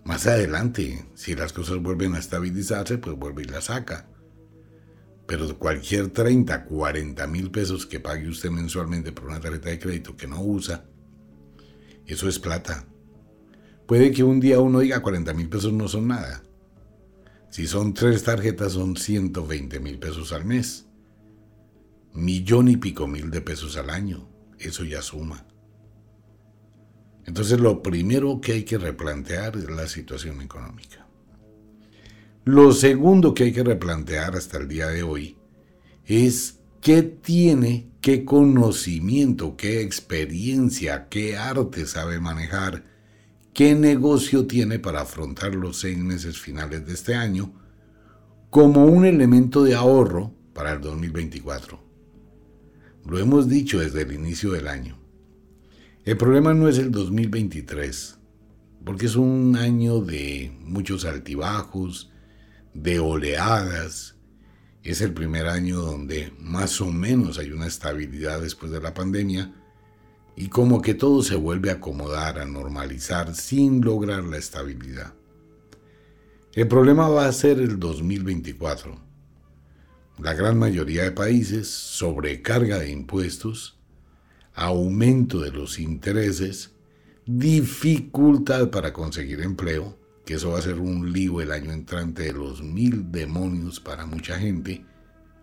Más 0.05 0.27
adelante, 0.27 1.05
si 1.15 1.33
las 1.33 1.53
cosas 1.53 1.81
vuelven 1.81 2.15
a 2.15 2.19
estabilizarse, 2.19 2.97
pues 2.97 3.15
vuelve 3.17 3.43
y 3.43 3.45
la 3.45 3.61
saca. 3.61 4.09
Pero 5.25 5.57
cualquier 5.57 6.09
30, 6.09 6.65
40 6.65 7.27
mil 7.27 7.51
pesos 7.51 7.85
que 7.85 8.01
pague 8.01 8.27
usted 8.27 8.49
mensualmente 8.49 9.13
por 9.13 9.25
una 9.25 9.39
tarjeta 9.39 9.69
de 9.69 9.79
crédito 9.79 10.17
que 10.17 10.27
no 10.27 10.43
usa, 10.43 10.85
eso 12.05 12.27
es 12.27 12.37
plata. 12.37 12.85
Puede 13.87 14.11
que 14.11 14.23
un 14.23 14.39
día 14.39 14.59
uno 14.59 14.79
diga 14.79 15.01
40 15.01 15.33
mil 15.33 15.49
pesos 15.49 15.71
no 15.71 15.87
son 15.87 16.09
nada. 16.09 16.43
Si 17.49 17.67
son 17.67 17.93
tres 17.93 18.23
tarjetas 18.23 18.73
son 18.73 18.97
120 18.97 19.79
mil 19.79 19.99
pesos 19.99 20.33
al 20.33 20.43
mes. 20.43 20.87
Millón 22.13 22.67
y 22.67 22.77
pico 22.77 23.07
mil 23.07 23.31
de 23.31 23.41
pesos 23.41 23.77
al 23.77 23.89
año. 23.89 24.32
Eso 24.63 24.85
ya 24.85 25.01
suma. 25.01 25.45
Entonces 27.25 27.59
lo 27.59 27.81
primero 27.83 28.41
que 28.41 28.53
hay 28.53 28.63
que 28.63 28.77
replantear 28.77 29.57
es 29.57 29.69
la 29.69 29.87
situación 29.87 30.41
económica. 30.41 31.07
Lo 32.45 32.71
segundo 32.73 33.33
que 33.33 33.45
hay 33.45 33.53
que 33.53 33.63
replantear 33.63 34.35
hasta 34.35 34.57
el 34.57 34.67
día 34.67 34.87
de 34.87 35.03
hoy 35.03 35.37
es 36.05 36.59
qué 36.81 37.01
tiene, 37.01 37.89
qué 38.01 38.25
conocimiento, 38.25 39.55
qué 39.55 39.81
experiencia, 39.81 41.07
qué 41.07 41.37
arte 41.37 41.85
sabe 41.85 42.19
manejar, 42.19 42.83
qué 43.53 43.75
negocio 43.75 44.45
tiene 44.45 44.79
para 44.79 45.01
afrontar 45.01 45.55
los 45.55 45.79
seis 45.79 45.97
meses 45.97 46.37
finales 46.37 46.85
de 46.85 46.93
este 46.93 47.15
año 47.15 47.53
como 48.49 48.85
un 48.85 49.05
elemento 49.05 49.63
de 49.63 49.75
ahorro 49.75 50.33
para 50.53 50.73
el 50.73 50.81
2024. 50.81 51.92
Lo 53.05 53.19
hemos 53.19 53.49
dicho 53.49 53.79
desde 53.79 54.03
el 54.03 54.13
inicio 54.13 54.51
del 54.51 54.67
año. 54.67 54.97
El 56.05 56.17
problema 56.17 56.53
no 56.53 56.67
es 56.67 56.77
el 56.77 56.91
2023, 56.91 58.17
porque 58.85 59.05
es 59.07 59.15
un 59.15 59.55
año 59.57 59.99
de 59.99 60.55
muchos 60.61 61.05
altibajos, 61.05 62.11
de 62.73 62.99
oleadas. 62.99 64.15
Es 64.83 65.01
el 65.01 65.13
primer 65.13 65.47
año 65.47 65.81
donde 65.81 66.33
más 66.39 66.79
o 66.81 66.91
menos 66.91 67.37
hay 67.37 67.51
una 67.51 67.67
estabilidad 67.67 68.41
después 68.41 68.71
de 68.71 68.81
la 68.81 68.93
pandemia 68.93 69.53
y 70.35 70.47
como 70.47 70.81
que 70.81 70.93
todo 70.93 71.21
se 71.23 71.35
vuelve 71.35 71.69
a 71.69 71.73
acomodar, 71.73 72.39
a 72.39 72.45
normalizar 72.45 73.35
sin 73.35 73.81
lograr 73.81 74.23
la 74.23 74.37
estabilidad. 74.37 75.13
El 76.53 76.67
problema 76.67 77.09
va 77.09 77.27
a 77.27 77.33
ser 77.33 77.59
el 77.59 77.79
2024. 77.79 79.12
La 80.19 80.33
gran 80.33 80.59
mayoría 80.59 81.03
de 81.03 81.11
países, 81.11 81.67
sobrecarga 81.67 82.77
de 82.79 82.91
impuestos, 82.91 83.77
aumento 84.53 85.39
de 85.41 85.51
los 85.51 85.79
intereses, 85.79 86.71
dificultad 87.25 88.69
para 88.69 88.93
conseguir 88.93 89.41
empleo, 89.41 89.97
que 90.23 90.35
eso 90.35 90.51
va 90.51 90.59
a 90.59 90.61
ser 90.61 90.79
un 90.79 91.11
lío 91.11 91.41
el 91.41 91.51
año 91.51 91.71
entrante 91.71 92.23
de 92.23 92.33
los 92.33 92.61
mil 92.61 93.11
demonios 93.11 93.79
para 93.79 94.05
mucha 94.05 94.37
gente. 94.37 94.85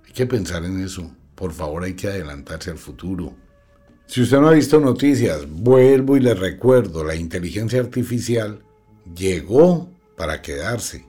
Hay 0.06 0.12
que 0.12 0.26
pensar 0.26 0.64
en 0.64 0.80
eso. 0.80 1.14
Por 1.34 1.52
favor, 1.52 1.84
hay 1.84 1.94
que 1.94 2.08
adelantarse 2.08 2.70
al 2.70 2.78
futuro. 2.78 3.34
Si 4.06 4.22
usted 4.22 4.38
no 4.38 4.48
ha 4.48 4.52
visto 4.52 4.80
noticias, 4.80 5.48
vuelvo 5.48 6.16
y 6.16 6.20
le 6.20 6.34
recuerdo, 6.34 7.04
la 7.04 7.14
inteligencia 7.14 7.80
artificial 7.80 8.62
llegó 9.14 9.90
para 10.16 10.42
quedarse. 10.42 11.06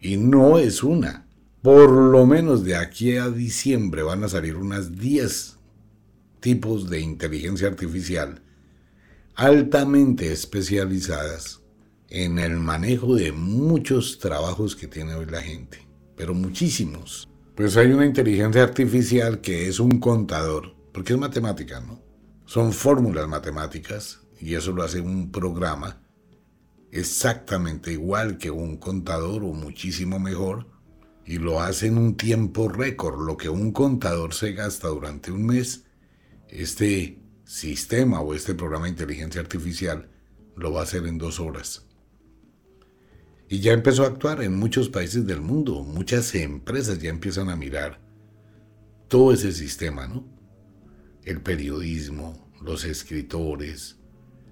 Y 0.00 0.16
no 0.16 0.58
es 0.58 0.82
una. 0.82 1.25
Por 1.66 1.90
lo 1.90 2.26
menos 2.26 2.62
de 2.62 2.76
aquí 2.76 3.16
a 3.16 3.28
diciembre 3.28 4.04
van 4.04 4.22
a 4.22 4.28
salir 4.28 4.54
unas 4.54 4.96
10 4.96 5.56
tipos 6.38 6.88
de 6.88 7.00
inteligencia 7.00 7.66
artificial 7.66 8.40
altamente 9.34 10.30
especializadas 10.30 11.62
en 12.08 12.38
el 12.38 12.58
manejo 12.58 13.16
de 13.16 13.32
muchos 13.32 14.20
trabajos 14.20 14.76
que 14.76 14.86
tiene 14.86 15.14
hoy 15.14 15.26
la 15.26 15.42
gente, 15.42 15.84
pero 16.14 16.34
muchísimos. 16.34 17.28
Pues 17.56 17.76
hay 17.76 17.90
una 17.90 18.06
inteligencia 18.06 18.62
artificial 18.62 19.40
que 19.40 19.66
es 19.66 19.80
un 19.80 19.98
contador, 19.98 20.72
porque 20.92 21.14
es 21.14 21.18
matemática, 21.18 21.80
¿no? 21.80 22.00
Son 22.44 22.72
fórmulas 22.72 23.26
matemáticas 23.26 24.20
y 24.40 24.54
eso 24.54 24.70
lo 24.70 24.84
hace 24.84 25.00
un 25.00 25.32
programa 25.32 26.00
exactamente 26.92 27.90
igual 27.90 28.38
que 28.38 28.52
un 28.52 28.76
contador 28.76 29.42
o 29.42 29.52
muchísimo 29.52 30.20
mejor 30.20 30.75
y 31.26 31.38
lo 31.38 31.60
hace 31.60 31.88
en 31.88 31.98
un 31.98 32.16
tiempo 32.16 32.68
récord, 32.68 33.20
lo 33.26 33.36
que 33.36 33.48
un 33.48 33.72
contador 33.72 34.32
se 34.32 34.52
gasta 34.52 34.88
durante 34.88 35.32
un 35.32 35.44
mes 35.44 35.84
este 36.48 37.18
sistema 37.44 38.20
o 38.20 38.34
este 38.34 38.54
programa 38.54 38.84
de 38.84 38.92
inteligencia 38.92 39.40
artificial 39.40 40.08
lo 40.56 40.72
va 40.72 40.80
a 40.80 40.84
hacer 40.84 41.04
en 41.06 41.18
dos 41.18 41.40
horas. 41.40 41.84
Y 43.48 43.60
ya 43.60 43.72
empezó 43.72 44.04
a 44.04 44.08
actuar 44.08 44.42
en 44.42 44.56
muchos 44.56 44.88
países 44.88 45.26
del 45.26 45.40
mundo. 45.40 45.82
Muchas 45.84 46.34
empresas 46.34 46.98
ya 47.00 47.10
empiezan 47.10 47.48
a 47.48 47.56
mirar 47.56 48.00
todo 49.08 49.32
ese 49.32 49.52
sistema, 49.52 50.08
¿no? 50.08 50.26
El 51.24 51.40
periodismo, 51.42 52.50
los 52.60 52.84
escritores, 52.84 53.96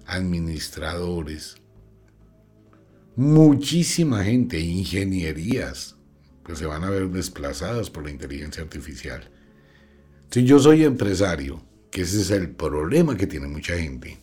administradores, 0.05 1.55
muchísima 3.15 4.23
gente, 4.23 4.59
ingenierías, 4.59 5.94
que 6.45 6.55
se 6.55 6.65
van 6.65 6.83
a 6.83 6.89
ver 6.89 7.09
desplazadas 7.09 7.89
por 7.89 8.03
la 8.03 8.11
inteligencia 8.11 8.63
artificial. 8.63 9.29
Si 10.29 10.43
yo 10.43 10.59
soy 10.59 10.83
empresario 10.83 11.63
que 11.95 12.01
ese 12.01 12.19
es 12.19 12.29
el 12.31 12.49
problema 12.49 13.15
que 13.15 13.25
tiene 13.25 13.47
mucha 13.47 13.77
gente. 13.77 14.17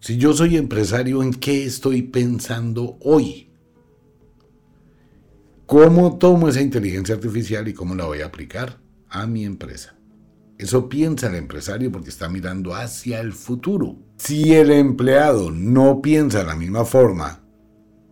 Si 0.00 0.16
yo 0.16 0.32
soy 0.32 0.56
empresario, 0.56 1.22
¿en 1.22 1.32
qué 1.32 1.64
estoy 1.64 2.02
pensando 2.02 2.98
hoy? 3.00 3.52
¿Cómo 5.66 6.18
tomo 6.18 6.48
esa 6.48 6.60
inteligencia 6.60 7.14
artificial 7.14 7.68
y 7.68 7.74
cómo 7.74 7.94
la 7.94 8.06
voy 8.06 8.22
a 8.22 8.26
aplicar 8.26 8.80
a 9.08 9.28
mi 9.28 9.44
empresa? 9.44 9.96
Eso 10.58 10.88
piensa 10.88 11.28
el 11.28 11.36
empresario 11.36 11.92
porque 11.92 12.10
está 12.10 12.28
mirando 12.28 12.74
hacia 12.74 13.20
el 13.20 13.32
futuro. 13.32 13.96
Si 14.16 14.52
el 14.52 14.72
empleado 14.72 15.52
no 15.52 16.02
piensa 16.02 16.40
de 16.40 16.46
la 16.46 16.56
misma 16.56 16.84
forma, 16.84 17.45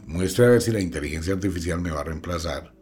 muestre 0.07 0.47
a 0.47 0.51
ver 0.51 0.63
si 0.63 0.71
la 0.71 0.81
inteligencia 0.81 1.35
artificial 1.35 1.81
me 1.81 1.91
va 1.91 2.01
a 2.01 2.05
reemplazar, 2.05 2.75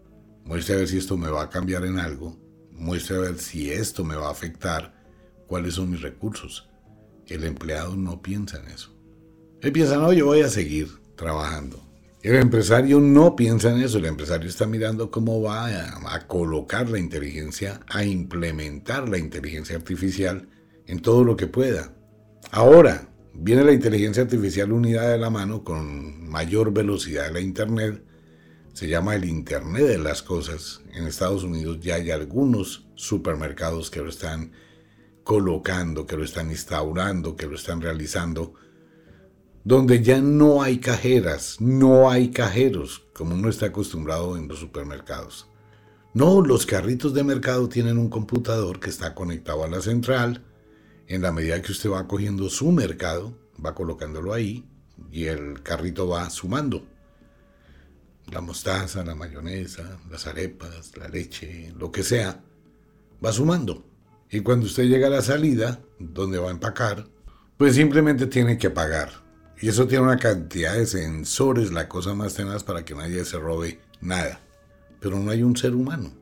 muestre 0.44 0.74
a 0.74 0.78
ver 0.78 0.88
si 0.88 0.98
esto 0.98 1.16
me 1.16 1.28
va 1.28 1.42
a 1.42 1.50
cambiar 1.50 1.84
en 1.84 1.98
algo, 1.98 2.38
muestre 2.72 3.16
a 3.16 3.20
ver 3.20 3.38
si 3.38 3.70
esto 3.70 4.04
me 4.04 4.16
va 4.16 4.28
a 4.28 4.32
afectar, 4.32 4.94
cuáles 5.46 5.74
son 5.74 5.90
mis 5.90 6.00
recursos. 6.00 6.68
El 7.26 7.44
empleado 7.44 7.96
no 7.96 8.22
piensa 8.22 8.58
en 8.58 8.68
eso. 8.68 8.96
Él 9.60 9.72
piensa, 9.72 9.96
no, 9.96 10.12
yo 10.12 10.26
voy 10.26 10.40
a 10.40 10.48
seguir 10.48 10.88
trabajando. 11.16 11.82
El 12.22 12.36
empresario 12.36 13.00
no 13.00 13.34
piensa 13.36 13.70
en 13.70 13.82
eso, 13.82 13.98
el 13.98 14.06
empresario 14.06 14.48
está 14.48 14.66
mirando 14.66 15.10
cómo 15.10 15.42
va 15.42 15.66
a, 15.66 16.14
a, 16.14 16.26
colocar 16.26 16.88
la 16.88 16.98
inteligencia, 16.98 17.80
a 17.88 18.04
implementar 18.04 19.08
la 19.08 19.18
inteligencia 19.18 19.76
artificial 19.76 20.48
en 20.86 21.02
todo 21.02 21.24
lo 21.24 21.36
que 21.36 21.48
pueda. 21.48 21.92
Ahora, 22.50 23.08
viene 23.34 23.64
la 23.64 23.72
inteligencia 23.72 24.22
artificial 24.22 24.72
unida 24.72 25.08
de 25.08 25.18
la 25.18 25.30
mano 25.30 25.64
con 25.64 26.28
mayor 26.28 26.72
velocidad 26.72 27.26
de 27.26 27.32
la 27.32 27.40
Internet, 27.40 28.02
se 28.72 28.88
llama 28.88 29.14
el 29.14 29.24
Internet 29.24 29.86
de 29.86 29.98
las 29.98 30.22
Cosas. 30.22 30.80
En 30.94 31.06
Estados 31.06 31.44
Unidos 31.44 31.78
ya 31.80 31.96
hay 31.96 32.10
algunos 32.10 32.86
supermercados 32.94 33.90
que 33.90 34.00
lo 34.00 34.08
están 34.08 34.52
colocando, 35.24 36.06
que 36.06 36.16
lo 36.16 36.24
están 36.24 36.50
instaurando, 36.50 37.36
que 37.36 37.46
lo 37.46 37.56
están 37.56 37.80
realizando, 37.80 38.54
donde 39.64 40.02
ya 40.02 40.20
no 40.20 40.62
hay 40.62 40.78
cajeras, 40.78 41.60
no 41.60 42.10
hay 42.10 42.30
cajeros, 42.30 43.04
como 43.14 43.34
uno 43.34 43.48
está 43.48 43.66
acostumbrado 43.66 44.36
en 44.36 44.48
los 44.48 44.58
supermercados. 44.58 45.48
No, 46.14 46.42
los 46.42 46.66
carritos 46.66 47.14
de 47.14 47.24
mercado 47.24 47.68
tienen 47.68 47.96
un 47.96 48.10
computador 48.10 48.80
que 48.80 48.90
está 48.90 49.14
conectado 49.14 49.64
a 49.64 49.68
la 49.68 49.80
central. 49.80 50.44
En 51.08 51.22
la 51.22 51.32
medida 51.32 51.60
que 51.60 51.72
usted 51.72 51.90
va 51.90 52.06
cogiendo 52.06 52.48
su 52.48 52.70
mercado, 52.72 53.36
va 53.64 53.74
colocándolo 53.74 54.32
ahí 54.32 54.64
y 55.10 55.26
el 55.26 55.62
carrito 55.62 56.08
va 56.08 56.28
sumando. 56.30 56.86
La 58.30 58.40
mostaza, 58.40 59.04
la 59.04 59.14
mayonesa, 59.14 59.98
las 60.10 60.26
arepas, 60.26 60.96
la 60.96 61.08
leche, 61.08 61.72
lo 61.76 61.90
que 61.90 62.02
sea, 62.02 62.40
va 63.24 63.32
sumando. 63.32 63.84
Y 64.30 64.40
cuando 64.40 64.66
usted 64.66 64.84
llega 64.84 65.08
a 65.08 65.10
la 65.10 65.22
salida, 65.22 65.80
donde 65.98 66.38
va 66.38 66.48
a 66.48 66.52
empacar, 66.52 67.06
pues 67.58 67.74
simplemente 67.74 68.26
tiene 68.26 68.56
que 68.56 68.70
pagar. 68.70 69.10
Y 69.60 69.68
eso 69.68 69.86
tiene 69.86 70.04
una 70.04 70.16
cantidad 70.16 70.74
de 70.74 70.86
sensores, 70.86 71.72
la 71.72 71.88
cosa 71.88 72.14
más 72.14 72.34
tenaz 72.34 72.64
para 72.64 72.84
que 72.84 72.94
nadie 72.94 73.24
se 73.24 73.38
robe 73.38 73.80
nada. 74.00 74.40
Pero 75.00 75.18
no 75.18 75.30
hay 75.30 75.42
un 75.42 75.56
ser 75.56 75.74
humano. 75.74 76.12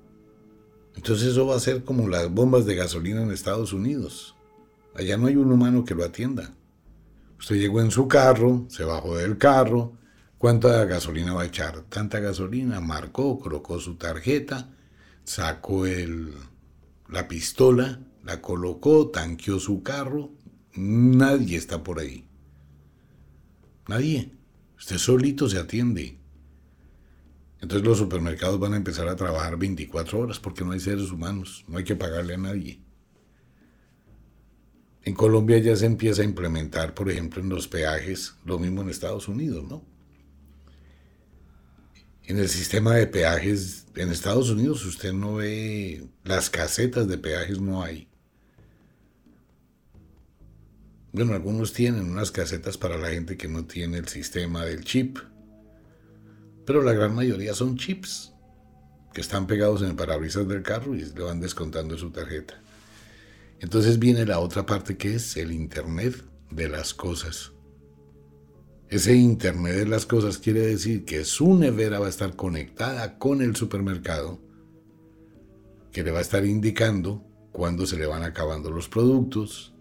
Entonces 0.97 1.29
eso 1.29 1.47
va 1.47 1.57
a 1.57 1.61
ser 1.61 1.85
como 1.85 2.09
las 2.09 2.31
bombas 2.31 2.67
de 2.67 2.75
gasolina 2.75 3.23
en 3.23 3.31
Estados 3.31 3.73
Unidos. 3.73 4.35
Allá 4.95 5.17
no 5.17 5.27
hay 5.27 5.37
un 5.37 5.53
humano 5.53 5.85
que 5.85 5.95
lo 5.95 6.05
atienda. 6.05 6.55
Usted 7.39 7.57
llegó 7.57 7.81
en 7.81 7.91
su 7.91 8.07
carro, 8.07 8.67
se 8.69 8.85
bajó 8.85 9.17
del 9.17 9.39
carro, 9.39 9.95
¿cuánta 10.37 10.85
gasolina 10.85 11.33
va 11.33 11.43
a 11.43 11.47
echar? 11.47 11.83
Tanta 11.89 12.21
gasolina, 12.21 12.81
marcó, 12.81 13.39
colocó 13.39 13.79
su 13.81 13.95
tarjeta, 13.95 14.69
sacó 15.25 15.87
el, 15.87 16.35
la 17.09 17.29
pistola, 17.29 18.01
la 18.25 18.41
colocó, 18.43 19.09
tanqueó 19.09 19.59
su 19.59 19.83
carro. 19.83 20.31
Nadie 20.75 21.57
está 21.57 21.83
por 21.83 21.99
ahí. 21.99 22.29
Nadie. 23.89 24.33
Usted 24.79 24.99
solito 24.99 25.49
se 25.49 25.59
atiende. 25.59 26.19
Entonces 27.61 27.87
los 27.87 27.99
supermercados 27.99 28.59
van 28.59 28.75
a 28.75 28.77
empezar 28.77 29.09
a 29.09 29.17
trabajar 29.17 29.59
24 29.59 30.19
horas 30.19 30.39
porque 30.39 30.65
no 30.65 30.73
hay 30.73 30.81
seres 30.81 31.11
humanos, 31.11 31.65
no 31.69 31.79
hay 31.79 31.85
que 31.85 31.97
pagarle 31.97 32.35
a 32.35 32.39
nadie. 32.39 32.81
En 35.05 35.15
Colombia 35.15 35.59
ya 35.59 35.75
se 35.77 35.87
empieza 35.87 36.23
a 36.23 36.27
implementar, 36.27 36.95
por 36.95 37.11
ejemplo, 37.11 37.43
en 37.43 37.49
los 37.49 37.69
peajes, 37.69 38.35
lo 38.45 38.59
mismo 38.59 38.83
en 38.83 38.91
Estados 38.91 39.29
Unidos, 39.29 39.65
¿no? 39.69 39.83
En 42.25 42.39
el 42.39 42.49
sistema 42.49 42.95
de 42.95 43.07
peajes 43.07 43.87
en 43.97 44.11
Estados 44.11 44.51
Unidos 44.51 44.85
usted 44.85 45.13
no 45.13 45.37
ve 45.37 46.07
las 46.23 46.49
casetas 46.49 47.09
de 47.09 47.19
peajes, 47.19 47.61
no 47.61 47.83
hay. 47.83 48.09
Bueno, 51.13 51.35
algunos 51.35 51.73
tienen 51.73 52.09
unas 52.09 52.31
casetas 52.31 52.79
para 52.79 52.97
la 52.97 53.11
gente 53.11 53.37
que 53.37 53.49
no 53.49 53.65
tiene 53.65 53.99
el 53.99 54.07
sistema 54.07 54.65
del 54.65 54.85
chip, 54.85 55.19
pero 56.65 56.83
la 56.83 56.93
gran 56.93 57.15
mayoría 57.17 57.53
son 57.53 57.77
chips 57.77 58.33
que 59.13 59.21
están 59.21 59.49
pegados 59.49 59.83
en 59.83 59.89
el 59.89 59.97
parabrisas 59.97 60.47
del 60.47 60.63
carro 60.63 60.95
y 60.95 61.01
le 61.01 61.23
van 61.23 61.41
descontando 61.41 61.99
su 61.99 62.11
tarjeta. 62.11 62.63
Entonces 63.61 63.99
viene 63.99 64.25
la 64.25 64.41
otra 64.41 64.65
parte 64.65 64.97
que 64.97 65.15
es 65.15 65.37
el 65.37 65.53
Internet 65.53 66.25
de 66.51 66.69
las 66.69 66.95
cosas. 66.95 67.53
Ese 68.89 69.15
Internet 69.15 69.77
de 69.77 69.87
las 69.87 70.07
cosas 70.07 70.39
quiere 70.39 70.61
decir 70.61 71.05
que 71.05 71.25
su 71.25 71.55
nevera 71.55 72.01
va 72.01 72.07
a 72.07 72.11
estar 72.11 72.35
conectada 72.37 73.19
con 73.19 73.43
el 73.43 73.55
supermercado, 73.55 74.41
que 75.93 76.03
le 76.03 76.11
va 76.11 76.19
a 76.19 76.23
estar 76.23 76.45
indicando 76.45 77.23
cuándo 77.53 77.87
se 77.87 77.99
le 77.99 78.07
van 78.07 78.23
acabando 78.23 78.71
los 78.71 78.89
productos 78.89 79.75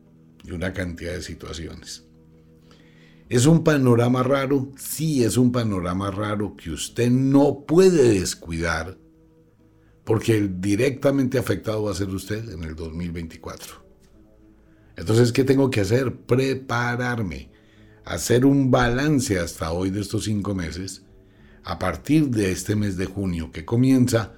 y 0.44 0.52
una 0.52 0.74
cantidad 0.74 1.14
de 1.14 1.22
situaciones. 1.22 2.06
¿Es 3.30 3.46
un 3.46 3.64
panorama 3.64 4.24
raro? 4.24 4.72
Sí, 4.78 5.24
es 5.24 5.38
un 5.38 5.52
panorama 5.52 6.12
raro 6.12 6.56
que 6.56 6.72
usted 6.72 7.10
no 7.10 7.64
puede 7.66 8.20
descuidar 8.20 8.98
porque 10.10 10.36
el 10.36 10.60
directamente 10.60 11.38
afectado 11.38 11.84
va 11.84 11.92
a 11.92 11.94
ser 11.94 12.10
usted 12.10 12.50
en 12.50 12.64
el 12.64 12.76
2024. 12.76 13.76
Entonces, 14.96 15.32
¿qué 15.32 15.44
tengo 15.44 15.70
que 15.70 15.82
hacer? 15.82 16.16
Prepararme 16.22 17.52
hacer 18.06 18.44
un 18.44 18.72
balance 18.72 19.38
hasta 19.38 19.72
hoy 19.72 19.92
de 19.92 20.02
estos 20.02 20.24
cinco 20.24 20.56
meses, 20.56 21.04
a 21.64 21.78
partir 21.78 22.30
de 22.30 22.52
este 22.52 22.76
mes 22.76 22.98
de 22.98 23.06
junio 23.06 23.52
que 23.52 23.66
comienza, 23.66 24.34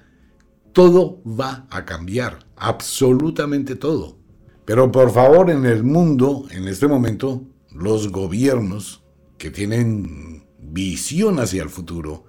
todo 0.74 1.22
va 1.24 1.66
a 1.70 1.86
cambiar, 1.86 2.40
absolutamente 2.54 3.74
todo. 3.74 4.18
Pero 4.66 4.92
por 4.92 5.10
favor, 5.10 5.48
en 5.48 5.64
el 5.64 5.84
mundo, 5.84 6.48
en 6.50 6.68
este 6.68 6.86
momento, 6.86 7.46
los 7.70 8.12
gobiernos 8.12 9.04
que 9.38 9.50
tienen 9.50 10.44
visión 10.58 11.40
hacia 11.40 11.62
el 11.62 11.70
futuro, 11.70 12.26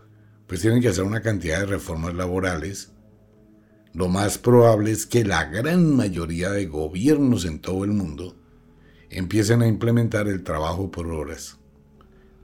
pues 0.48 0.62
tienen 0.62 0.82
que 0.82 0.88
hacer 0.88 1.04
una 1.04 1.22
cantidad 1.22 1.60
de 1.60 1.66
reformas 1.66 2.14
laborales. 2.14 2.94
Lo 3.94 4.08
más 4.08 4.40
probable 4.40 4.92
es 4.92 5.06
que 5.06 5.24
la 5.24 5.46
gran 5.46 5.96
mayoría 5.96 6.50
de 6.50 6.66
gobiernos 6.66 7.46
en 7.46 7.60
todo 7.60 7.84
el 7.84 7.92
mundo 7.92 8.36
empiecen 9.12 9.62
a 9.62 9.68
implementar 9.68 10.28
el 10.28 10.44
trabajo 10.44 10.90
por 10.90 11.08
horas. 11.08 11.60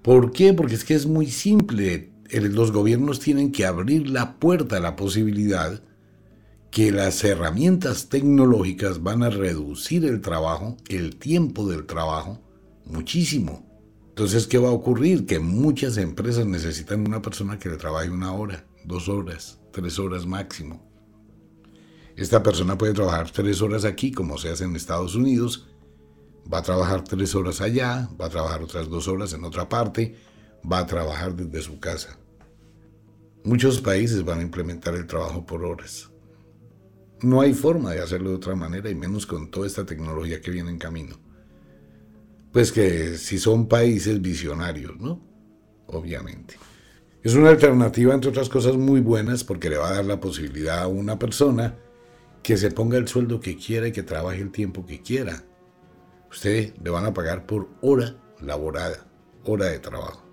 ¿Por 0.03 0.31
qué? 0.31 0.53
Porque 0.53 0.75
es 0.75 0.85
que 0.85 0.93
es 0.93 1.07
muy 1.07 1.27
simple. 1.27 2.11
Los 2.31 2.71
gobiernos 2.71 3.19
tienen 3.19 3.51
que 3.51 3.65
abrir 3.65 4.09
la 4.09 4.39
puerta 4.39 4.77
a 4.77 4.79
la 4.79 4.95
posibilidad 4.95 5.81
que 6.69 6.91
las 6.91 7.23
herramientas 7.23 8.09
tecnológicas 8.09 9.01
van 9.01 9.23
a 9.23 9.31
reducir 9.31 10.05
el 10.05 10.21
trabajo, 10.21 10.77
el 10.87 11.15
tiempo 11.15 11.67
del 11.67 11.87
trabajo, 11.87 12.39
muchísimo. 12.85 13.65
Entonces, 14.09 14.45
¿qué 14.45 14.59
va 14.59 14.69
a 14.69 14.73
ocurrir? 14.73 15.25
Que 15.25 15.39
muchas 15.39 15.97
empresas 15.97 16.45
necesitan 16.45 17.07
una 17.07 17.23
persona 17.23 17.57
que 17.57 17.69
le 17.69 17.77
trabaje 17.77 18.11
una 18.11 18.33
hora, 18.33 18.67
dos 18.85 19.09
horas, 19.09 19.59
tres 19.71 19.97
horas 19.97 20.27
máximo. 20.27 20.88
Esta 22.19 22.43
persona 22.43 22.77
puede 22.77 22.91
trabajar 22.91 23.31
tres 23.31 23.61
horas 23.61 23.85
aquí, 23.85 24.11
como 24.11 24.37
se 24.37 24.49
hace 24.49 24.65
en 24.65 24.75
Estados 24.75 25.15
Unidos, 25.15 25.69
va 26.53 26.57
a 26.57 26.61
trabajar 26.61 27.01
tres 27.01 27.33
horas 27.33 27.61
allá, 27.61 28.09
va 28.19 28.25
a 28.25 28.29
trabajar 28.29 28.61
otras 28.61 28.89
dos 28.89 29.07
horas 29.07 29.31
en 29.31 29.45
otra 29.45 29.69
parte, 29.69 30.17
va 30.69 30.79
a 30.79 30.85
trabajar 30.85 31.33
desde 31.33 31.61
su 31.61 31.79
casa. 31.79 32.19
Muchos 33.45 33.79
países 33.79 34.25
van 34.25 34.39
a 34.39 34.41
implementar 34.41 34.95
el 34.95 35.07
trabajo 35.07 35.45
por 35.45 35.63
horas. 35.63 36.09
No 37.21 37.39
hay 37.39 37.53
forma 37.53 37.91
de 37.91 38.01
hacerlo 38.01 38.31
de 38.31 38.35
otra 38.35 38.53
manera 38.53 38.89
y 38.89 38.95
menos 38.95 39.25
con 39.25 39.49
toda 39.49 39.65
esta 39.65 39.85
tecnología 39.85 40.41
que 40.41 40.51
viene 40.51 40.71
en 40.71 40.77
camino. 40.77 41.15
Pues 42.51 42.73
que 42.73 43.17
si 43.17 43.39
son 43.39 43.69
países 43.69 44.21
visionarios, 44.21 44.99
¿no? 44.99 45.21
Obviamente. 45.87 46.55
Es 47.23 47.33
una 47.35 47.47
alternativa, 47.47 48.13
entre 48.13 48.29
otras 48.29 48.49
cosas, 48.49 48.75
muy 48.75 48.99
buenas 48.99 49.45
porque 49.45 49.69
le 49.69 49.77
va 49.77 49.87
a 49.87 49.93
dar 49.93 50.05
la 50.05 50.19
posibilidad 50.19 50.79
a 50.81 50.87
una 50.87 51.17
persona 51.17 51.77
que 52.43 52.57
se 52.57 52.71
ponga 52.71 52.97
el 52.97 53.07
sueldo 53.07 53.39
que 53.39 53.57
quiera 53.57 53.87
y 53.87 53.91
que 53.91 54.03
trabaje 54.03 54.41
el 54.41 54.51
tiempo 54.51 54.85
que 54.85 55.01
quiera 55.01 55.43
Usted 56.31 56.75
le 56.77 56.89
van 56.89 57.05
a 57.05 57.13
pagar 57.13 57.45
por 57.45 57.69
hora 57.81 58.15
laborada, 58.39 59.05
hora 59.45 59.65
de 59.65 59.79
trabajo. 59.79 60.23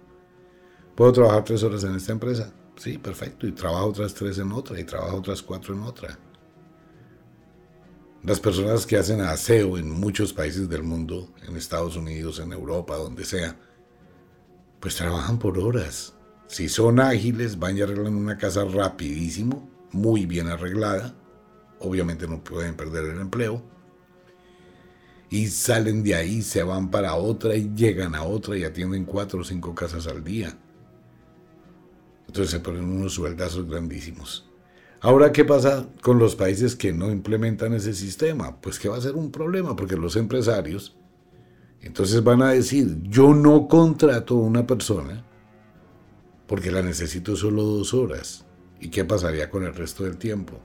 ¿Puedo 0.94 1.12
trabajar 1.12 1.44
tres 1.44 1.62
horas 1.62 1.84
en 1.84 1.94
esta 1.94 2.12
empresa? 2.12 2.52
Sí, 2.76 2.98
perfecto. 2.98 3.46
Y 3.46 3.52
trabajo 3.52 3.86
otras 3.86 4.14
tres 4.14 4.38
en 4.38 4.52
otra 4.52 4.78
y 4.78 4.84
trabajo 4.84 5.16
otras 5.16 5.42
cuatro 5.42 5.74
en 5.74 5.82
otra. 5.82 6.18
Las 8.22 8.40
personas 8.40 8.86
que 8.86 8.96
hacen 8.96 9.20
aseo 9.20 9.78
en 9.78 9.88
muchos 9.88 10.32
países 10.32 10.68
del 10.68 10.82
mundo, 10.82 11.32
en 11.46 11.56
Estados 11.56 11.96
Unidos, 11.96 12.40
en 12.40 12.52
Europa, 12.52 12.96
donde 12.96 13.24
sea, 13.24 13.56
pues 14.80 14.96
trabajan 14.96 15.38
por 15.38 15.58
horas. 15.58 16.14
Si 16.46 16.68
son 16.68 17.00
ágiles, 17.00 17.58
van 17.58 17.78
y 17.78 17.82
arreglan 17.82 18.14
una 18.14 18.36
casa 18.36 18.64
rapidísimo, 18.64 19.70
muy 19.92 20.26
bien 20.26 20.48
arreglada. 20.48 21.14
Obviamente 21.80 22.26
no 22.26 22.42
pueden 22.42 22.74
perder 22.74 23.06
el 23.06 23.20
empleo 23.20 23.62
y 25.28 25.48
salen 25.48 26.02
de 26.02 26.14
ahí, 26.14 26.42
se 26.42 26.62
van 26.62 26.90
para 26.90 27.14
otra 27.16 27.56
y 27.56 27.72
llegan 27.74 28.14
a 28.14 28.22
otra 28.22 28.56
y 28.56 28.64
atienden 28.64 29.04
cuatro 29.04 29.40
o 29.40 29.44
cinco 29.44 29.74
casas 29.74 30.06
al 30.06 30.22
día. 30.22 30.56
Entonces 32.26 32.50
se 32.50 32.60
ponen 32.60 32.84
unos 32.84 33.14
sueldazos 33.14 33.68
grandísimos. 33.68 34.48
Ahora, 35.00 35.32
¿qué 35.32 35.44
pasa 35.44 35.88
con 36.00 36.18
los 36.18 36.34
países 36.36 36.74
que 36.74 36.92
no 36.92 37.10
implementan 37.10 37.74
ese 37.74 37.92
sistema? 37.92 38.60
Pues 38.60 38.78
que 38.78 38.88
va 38.88 38.96
a 38.96 39.00
ser 39.00 39.14
un 39.14 39.30
problema, 39.30 39.76
porque 39.76 39.96
los 39.96 40.16
empresarios 40.16 40.96
entonces 41.82 42.24
van 42.24 42.42
a 42.42 42.50
decir, 42.50 43.00
yo 43.02 43.34
no 43.34 43.68
contrato 43.68 44.34
a 44.34 44.40
una 44.40 44.66
persona 44.66 45.24
porque 46.46 46.70
la 46.70 46.82
necesito 46.82 47.36
solo 47.36 47.62
dos 47.62 47.94
horas. 47.94 48.44
¿Y 48.80 48.88
qué 48.88 49.04
pasaría 49.04 49.50
con 49.50 49.64
el 49.64 49.74
resto 49.74 50.04
del 50.04 50.16
tiempo? 50.16 50.60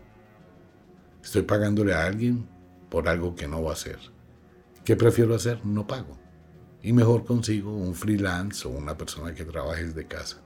Estoy 1.23 1.43
pagándole 1.43 1.93
a 1.93 2.05
alguien 2.05 2.47
por 2.89 3.07
algo 3.07 3.35
que 3.35 3.47
no 3.47 3.63
va 3.63 3.71
a 3.71 3.73
hacer. 3.73 3.99
¿Qué 4.83 4.95
prefiero 4.95 5.35
hacer? 5.35 5.65
No 5.65 5.85
pago. 5.87 6.17
Y 6.81 6.93
mejor 6.93 7.25
consigo 7.25 7.71
un 7.75 7.93
freelance 7.93 8.67
o 8.67 8.71
una 8.71 8.97
persona 8.97 9.33
que 9.33 9.45
trabaje 9.45 9.85
desde 9.85 10.07
casa. 10.07 10.37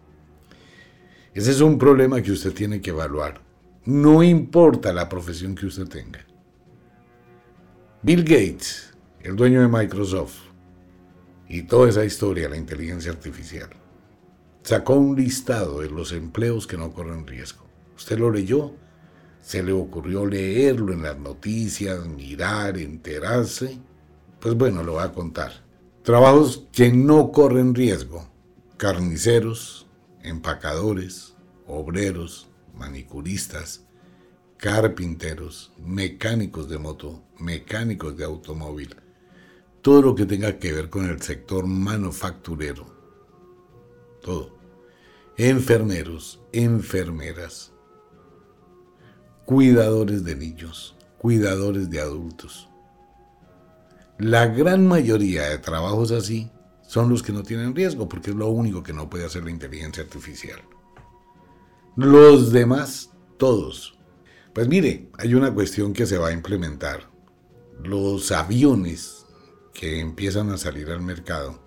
Ese 1.34 1.52
es 1.52 1.62
un 1.62 1.78
problema 1.78 2.22
que 2.22 2.32
usted 2.32 2.54
tiene 2.54 2.82
que 2.82 2.92
evaluar. 2.92 3.42
No 3.86 4.24
importa 4.24 4.94
la 4.94 5.08
profesión 5.08 5.56
que 5.56 5.66
usted 5.66 5.88
tenga. 5.88 6.26
Bill 8.02 8.24
Gates, 8.24 8.94
el 9.22 9.36
dueño 9.36 9.62
de 9.62 9.68
Microsoft, 9.68 10.38
y 11.48 11.64
toda 11.64 11.90
esa 11.90 12.06
historia, 12.06 12.50
la 12.50 12.58
inteligencia 12.58 13.12
artificial, 13.12 13.70
sacó 14.64 14.96
un 14.96 15.16
listado 15.16 15.82
de 15.82 15.90
los 15.90 16.12
empleos 16.12 16.68
que 16.68 16.78
no 16.78 16.92
corren 16.92 17.28
riesgo. 17.28 17.66
Usted 17.96 18.18
lo 18.18 18.32
leyó, 18.32 18.74
se 19.46 19.62
le 19.62 19.74
ocurrió 19.74 20.26
leerlo 20.26 20.92
en 20.92 21.04
las 21.04 21.20
noticias, 21.20 22.04
mirar, 22.08 22.80
enterarse. 22.80 23.78
Pues 24.40 24.56
bueno, 24.56 24.82
lo 24.82 24.94
va 24.94 25.04
a 25.04 25.12
contar. 25.14 25.52
Trabajos 26.02 26.66
que 26.72 26.92
no 26.92 27.32
corren 27.32 27.76
riesgo. 27.76 28.28
Carniceros, 28.78 29.86
empacadores, 30.24 31.36
obreros, 31.68 32.48
manicuristas, 32.74 33.86
carpinteros, 34.58 35.72
mecánicos 35.78 36.68
de 36.68 36.80
moto, 36.80 37.22
mecánicos 37.38 38.18
de 38.18 38.26
automóvil, 38.26 38.96
todo 39.84 40.02
lo 40.02 40.16
que 40.16 40.26
tenga 40.26 40.58
que 40.58 40.74
ver 40.74 40.90
con 40.90 41.08
el 41.08 41.22
sector 41.22 41.68
manufacturero, 41.68 42.88
todo. 44.24 44.58
Enfermeros, 45.38 46.42
enfermeras, 46.52 47.75
cuidadores 49.46 50.24
de 50.24 50.36
niños, 50.36 50.96
cuidadores 51.20 51.90
de 51.90 52.02
adultos. 52.02 52.68
La 54.18 54.48
gran 54.48 54.88
mayoría 54.88 55.44
de 55.44 55.60
trabajos 55.60 56.12
así 56.12 56.52
son 56.88 57.10
los 57.10 57.22
que 57.22 57.34
no 57.34 57.44
tienen 57.44 57.76
riesgo, 57.76 58.08
porque 58.08 58.32
es 58.32 58.36
lo 58.36 58.48
único 58.48 58.82
que 58.82 58.94
no 58.94 59.10
puede 59.10 59.26
hacer 59.26 59.44
la 59.44 59.52
inteligencia 59.52 60.04
artificial. 60.04 60.60
Los 61.96 62.52
demás, 62.52 63.12
todos. 63.38 64.00
Pues 64.54 64.68
mire, 64.68 65.10
hay 65.18 65.34
una 65.34 65.54
cuestión 65.54 65.94
que 65.94 66.06
se 66.06 66.18
va 66.18 66.30
a 66.30 66.34
implementar. 66.34 67.10
Los 67.84 68.32
aviones 68.32 69.26
que 69.74 70.00
empiezan 70.00 70.50
a 70.50 70.58
salir 70.58 70.90
al 70.90 71.02
mercado, 71.02 71.62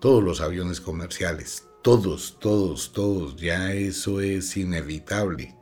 todos 0.00 0.24
los 0.24 0.40
aviones 0.40 0.80
comerciales, 0.80 1.68
todos, 1.82 2.38
todos, 2.40 2.92
todos, 2.92 3.36
ya 3.36 3.74
eso 3.74 4.20
es 4.20 4.56
inevitable. 4.56 5.54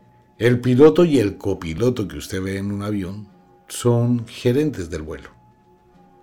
El 0.42 0.60
piloto 0.60 1.04
y 1.04 1.18
el 1.18 1.38
copiloto 1.38 2.08
que 2.08 2.16
usted 2.16 2.42
ve 2.42 2.56
en 2.56 2.72
un 2.72 2.82
avión 2.82 3.28
son 3.68 4.26
gerentes 4.26 4.90
del 4.90 5.02
vuelo 5.02 5.42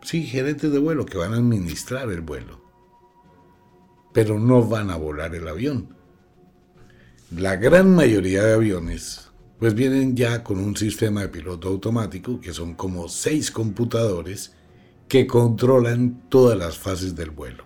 sí, 0.02 0.26
gerentes 0.26 0.72
de 0.72 0.80
vuelo 0.80 1.06
que 1.06 1.18
van 1.18 1.34
a 1.34 1.38
administrar 1.38 2.10
el 2.10 2.22
vuelo, 2.22 2.62
pero 4.14 4.40
no 4.40 4.68
van 4.68 4.90
a 4.90 4.96
volar 4.96 5.36
el 5.36 5.48
avión. 5.48 5.96
La 7.36 7.56
gran 7.58 7.96
mayoría 7.96 8.44
de 8.44 8.54
aviones 8.54 9.30
pues 9.60 9.74
vienen 9.74 10.16
ya 10.16 10.44
con 10.44 10.60
un 10.60 10.76
sistema 10.78 11.22
de 11.22 11.30
piloto 11.30 11.68
automático 11.68 12.40
que 12.40 12.54
son 12.54 12.76
como 12.76 13.10
seis 13.10 13.52
computadores 13.52 14.56
que 15.08 15.28
controlan 15.28 16.24
todas 16.30 16.58
las 16.58 16.78
fases 16.78 17.16
del 17.16 17.32
vuelo. 17.32 17.66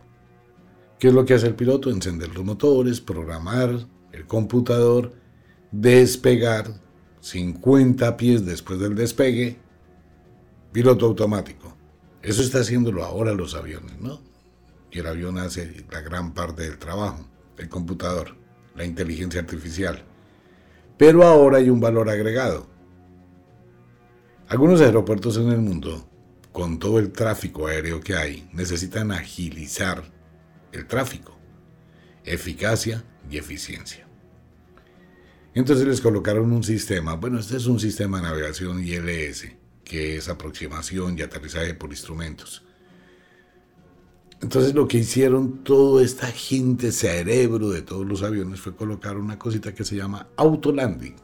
¿Qué 1.00 1.10
es 1.10 1.14
lo 1.14 1.24
que 1.24 1.36
hace 1.36 1.48
el 1.48 1.56
piloto? 1.56 1.92
Encender 1.92 2.34
los 2.34 2.44
motores, 2.44 3.00
programar 3.00 3.88
el 4.12 4.26
computador, 4.26 5.14
despegar 5.74 6.68
50 7.20 8.16
pies 8.16 8.46
después 8.46 8.80
del 8.80 8.96
despegue, 8.96 9.58
piloto 10.72 11.08
automático. 11.08 11.76
Eso 12.22 12.44
está 12.44 12.60
haciéndolo 12.60 13.04
ahora 13.04 13.34
los 13.34 13.56
aviones, 13.56 14.00
¿no? 14.00 14.22
Y 14.92 15.00
el 15.00 15.08
avión 15.08 15.40
hace 15.40 15.84
la 15.92 16.02
gran 16.02 16.34
parte 16.34 16.62
del 16.62 16.78
trabajo, 16.78 17.26
el 17.58 17.70
computador, 17.70 18.36
la 18.76 18.86
inteligencia 18.86 19.42
artificial. 19.42 20.04
Pero 20.98 21.24
ahora 21.24 21.58
hay 21.58 21.72
un 21.72 21.82
valor 21.82 22.08
agregado. 22.08 22.68
Algunos 24.48 24.80
aeropuertos 24.82 25.38
en 25.38 25.50
el 25.50 25.60
mundo, 25.60 26.08
con 26.52 26.78
todo 26.78 27.00
el 27.00 27.12
tráfico 27.12 27.66
aéreo 27.66 28.00
que 28.00 28.16
hay, 28.16 28.48
necesitan 28.54 29.12
agilizar 29.12 30.04
el 30.72 30.86
tráfico, 30.86 31.36
eficacia 32.24 33.04
y 33.30 33.38
eficiencia. 33.38 34.08
Entonces 35.56 35.86
les 35.86 36.02
colocaron 36.02 36.52
un 36.52 36.64
sistema, 36.64 37.14
bueno, 37.14 37.40
este 37.40 37.58
es 37.58 37.68
un 37.68 37.80
sistema 37.80 38.18
de 38.18 38.24
navegación 38.24 38.84
ILS, 38.84 39.50
que 39.84 40.18
es 40.18 40.28
aproximación 40.28 41.18
y 41.18 41.22
aterrizaje 41.22 41.76
por 41.76 41.92
instrumentos. 41.92 42.64
Entonces 44.42 44.74
lo 44.74 44.88
que 44.88 44.98
hicieron 44.98 45.64
toda 45.64 46.04
esta 46.04 46.28
gente 46.28 46.92
cerebro 46.92 47.70
de 47.70 47.84
todos 47.84 48.06
los 48.06 48.24
aviones 48.24 48.60
fue 48.60 48.76
colocar 48.76 49.18
una 49.18 49.38
cosita 49.38 49.74
que 49.74 49.86
se 49.86 49.96
llama 49.96 50.28
autolanding. 50.38 51.16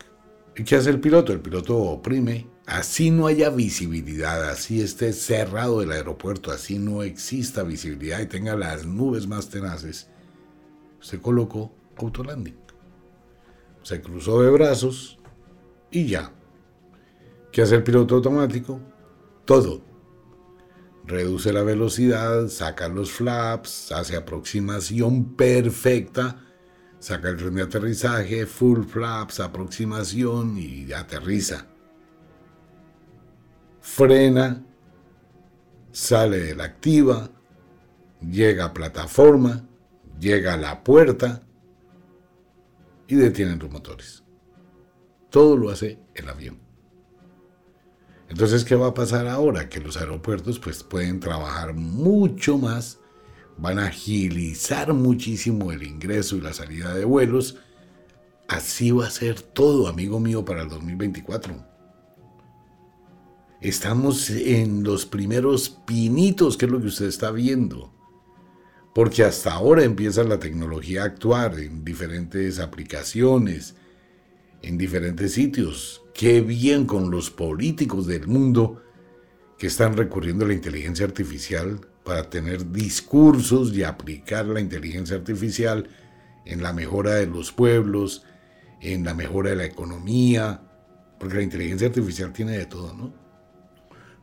¿Y 0.55 0.63
qué 0.63 0.75
hace 0.75 0.91
el 0.91 0.99
piloto? 0.99 1.33
El 1.33 1.39
piloto 1.39 1.75
oprime, 1.77 2.47
así 2.67 3.09
no 3.09 3.25
haya 3.25 3.49
visibilidad, 3.49 4.47
así 4.49 4.79
esté 4.79 5.11
cerrado 5.11 5.81
el 5.81 5.91
aeropuerto, 5.91 6.51
así 6.51 6.77
no 6.77 7.01
exista 7.01 7.63
visibilidad 7.63 8.19
y 8.19 8.27
tenga 8.27 8.55
las 8.55 8.85
nubes 8.85 9.25
más 9.25 9.49
tenaces, 9.49 10.07
se 11.01 11.19
colocó 11.19 11.73
autolanding. 11.97 12.68
Se 13.89 14.01
cruzó 14.01 14.43
de 14.43 14.51
brazos 14.51 15.17
y 15.89 16.05
ya, 16.05 16.31
¿Qué 17.51 17.63
hace 17.63 17.73
el 17.73 17.81
piloto 17.81 18.13
automático? 18.13 18.79
Todo. 19.45 19.81
Reduce 21.05 21.51
la 21.51 21.63
velocidad, 21.63 22.49
saca 22.49 22.87
los 22.87 23.09
flaps, 23.09 23.91
hace 23.91 24.15
aproximación 24.15 25.35
perfecta, 25.35 26.39
saca 26.99 27.29
el 27.29 27.37
tren 27.37 27.55
de 27.55 27.63
aterrizaje, 27.63 28.45
full 28.45 28.83
flaps, 28.83 29.39
aproximación 29.39 30.55
y 30.59 30.93
aterriza. 30.93 31.65
Frena, 33.81 34.63
sale 35.91 36.37
de 36.37 36.55
la 36.55 36.65
activa, 36.65 37.31
llega 38.21 38.65
a 38.65 38.73
plataforma, 38.73 39.67
llega 40.19 40.53
a 40.53 40.57
la 40.57 40.83
puerta 40.83 41.41
y 43.09 43.15
detiene 43.15 43.57
los 43.57 43.69
motores. 43.71 44.23
Todo 45.29 45.57
lo 45.57 45.71
hace 45.71 45.99
el 46.13 46.29
avión. 46.29 46.59
Entonces, 48.29 48.63
¿qué 48.63 48.75
va 48.75 48.87
a 48.87 48.93
pasar 48.93 49.27
ahora? 49.27 49.67
Que 49.67 49.79
los 49.79 49.97
aeropuertos 49.97 50.59
pues 50.59 50.83
pueden 50.83 51.19
trabajar 51.19 51.73
mucho 51.73 52.59
más, 52.59 52.99
van 53.57 53.79
a 53.79 53.87
agilizar 53.87 54.93
muchísimo 54.93 55.71
el 55.71 55.81
ingreso 55.83 56.35
y 56.35 56.41
la 56.41 56.53
salida 56.53 56.93
de 56.93 57.05
vuelos. 57.05 57.57
Así 58.47 58.91
va 58.91 59.07
a 59.07 59.11
ser 59.11 59.41
todo, 59.41 59.87
amigo 59.87 60.19
mío, 60.19 60.45
para 60.45 60.61
el 60.61 60.69
2024. 60.69 61.65
Estamos 63.61 64.29
en 64.29 64.83
los 64.83 65.07
primeros 65.07 65.69
pinitos, 65.69 66.55
que 66.55 66.65
es 66.65 66.71
lo 66.71 66.79
que 66.79 66.87
usted 66.87 67.07
está 67.07 67.31
viendo. 67.31 67.98
Porque 68.93 69.23
hasta 69.23 69.53
ahora 69.53 69.83
empieza 69.83 70.23
la 70.23 70.39
tecnología 70.39 71.03
a 71.03 71.05
actuar 71.05 71.59
en 71.59 71.85
diferentes 71.85 72.59
aplicaciones, 72.59 73.75
en 74.61 74.77
diferentes 74.77 75.33
sitios. 75.33 76.01
Qué 76.13 76.41
bien 76.41 76.85
con 76.85 77.11
los 77.11 77.29
políticos 77.29 78.07
del 78.07 78.27
mundo 78.27 78.81
que 79.57 79.67
están 79.67 79.95
recurriendo 79.95 80.45
a 80.45 80.47
la 80.47 80.53
inteligencia 80.53 81.05
artificial 81.05 81.81
para 82.03 82.29
tener 82.29 82.71
discursos 82.71 83.73
y 83.73 83.83
aplicar 83.83 84.45
la 84.45 84.59
inteligencia 84.59 85.15
artificial 85.15 85.87
en 86.45 86.63
la 86.63 86.73
mejora 86.73 87.15
de 87.15 87.27
los 87.27 87.51
pueblos, 87.51 88.23
en 88.81 89.03
la 89.03 89.13
mejora 89.13 89.51
de 89.51 89.57
la 89.57 89.65
economía, 89.65 90.61
porque 91.19 91.35
la 91.35 91.43
inteligencia 91.43 91.87
artificial 91.87 92.33
tiene 92.33 92.57
de 92.57 92.65
todo, 92.65 92.93
¿no? 92.93 93.13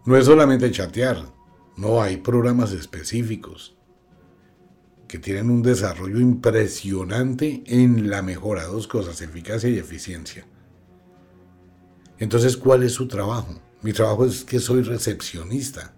No 0.05 0.17
es 0.17 0.25
solamente 0.25 0.71
chatear, 0.71 1.23
no 1.77 2.03
hay 2.03 2.17
programas 2.17 2.73
específicos 2.73 3.76
que 5.09 5.19
tienen 5.19 5.51
un 5.51 5.63
desarrollo 5.63 6.19
impresionante 6.19 7.63
en 7.67 8.11
la 8.11 8.23
mejora, 8.23 8.65
dos 8.65 8.89
cosas, 8.89 9.21
eficacia 9.21 9.71
y 9.71 9.79
eficiencia. 9.79 10.45
Entonces, 12.19 12.57
¿cuál 12.57 12.83
es 12.83 12.93
su 12.93 13.07
trabajo? 13.07 13.61
Mi 13.83 13.93
trabajo 13.93 14.25
es 14.25 14.45
que 14.45 14.59
soy 14.59 14.83
recepcionista. 14.83 15.95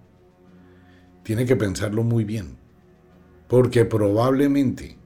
Tiene 1.22 1.46
que 1.46 1.56
pensarlo 1.56 2.02
muy 2.02 2.24
bien, 2.24 2.58
porque 3.46 3.84
probablemente 3.84 4.98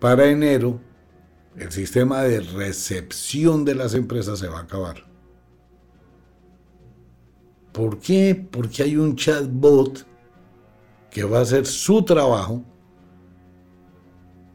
para 0.00 0.26
enero 0.26 0.80
el 1.56 1.72
sistema 1.72 2.22
de 2.22 2.40
recepción 2.40 3.64
de 3.64 3.74
las 3.74 3.94
empresas 3.94 4.38
se 4.38 4.48
va 4.48 4.58
a 4.58 4.62
acabar. 4.62 5.06
¿Por 7.72 7.98
qué? 7.98 8.48
Porque 8.50 8.82
hay 8.82 8.96
un 8.96 9.16
chatbot 9.16 10.06
que 11.10 11.24
va 11.24 11.38
a 11.38 11.42
hacer 11.42 11.66
su 11.66 12.04
trabajo 12.04 12.64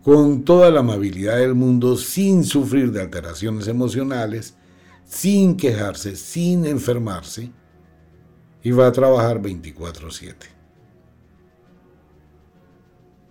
con 0.04 0.44
toda 0.44 0.70
la 0.70 0.82
amabilidad 0.82 1.38
del 1.38 1.56
mundo, 1.56 1.96
sin 1.96 2.44
sufrir 2.44 2.92
de 2.92 3.02
alteraciones 3.02 3.68
emocionales, 3.68 4.56
sin 5.06 5.56
quejarse, 5.56 6.16
sin 6.18 6.66
enfermarse, 6.66 7.52
y 8.62 8.72
va 8.72 8.88
a 8.88 8.92
trabajar 8.92 9.42
24/7. 9.42 10.48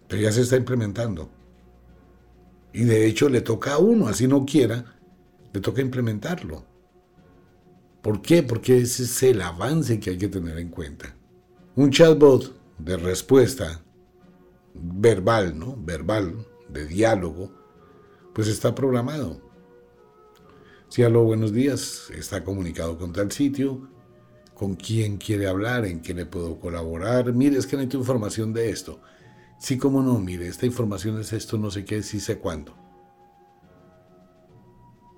Pero 0.08 0.22
ya 0.22 0.32
se 0.32 0.42
está 0.42 0.56
implementando. 0.56 1.30
Y 2.72 2.84
de 2.84 3.06
hecho 3.06 3.28
le 3.28 3.42
toca 3.42 3.74
a 3.74 3.78
uno, 3.78 4.08
así 4.08 4.26
no 4.26 4.46
quiera, 4.46 4.96
le 5.52 5.60
toca 5.60 5.82
implementarlo. 5.82 6.64
¿Por 8.00 8.22
qué? 8.22 8.42
Porque 8.42 8.78
ese 8.78 9.04
es 9.04 9.22
el 9.22 9.42
avance 9.42 10.00
que 10.00 10.10
hay 10.10 10.18
que 10.18 10.28
tener 10.28 10.58
en 10.58 10.70
cuenta. 10.70 11.14
Un 11.76 11.90
chatbot 11.90 12.54
de 12.78 12.96
respuesta 12.96 13.82
verbal, 14.74 15.58
¿no? 15.58 15.76
Verbal, 15.78 16.46
de 16.72 16.86
diálogo, 16.86 17.52
pues 18.32 18.48
está 18.48 18.74
programado. 18.74 19.40
Si 20.88 21.02
a 21.02 21.08
lo 21.08 21.24
buenos 21.24 21.52
días, 21.52 22.10
está 22.14 22.44
comunicado 22.44 22.98
con 22.98 23.12
tal 23.12 23.32
sitio, 23.32 23.88
con 24.54 24.76
quién 24.76 25.16
quiere 25.16 25.46
hablar, 25.46 25.86
en 25.86 26.02
qué 26.02 26.14
le 26.14 26.26
puedo 26.26 26.60
colaborar. 26.60 27.32
Mire, 27.32 27.56
es 27.56 27.66
que 27.66 27.76
necesito 27.76 27.98
información 27.98 28.52
de 28.52 28.70
esto. 28.70 29.00
Sí, 29.58 29.78
como 29.78 30.02
no, 30.02 30.18
mire, 30.18 30.48
esta 30.48 30.66
información 30.66 31.18
es 31.20 31.32
esto, 31.32 31.56
no 31.56 31.70
sé 31.70 31.84
qué, 31.84 32.02
sí 32.02 32.20
sé 32.20 32.38
cuándo. 32.38 32.76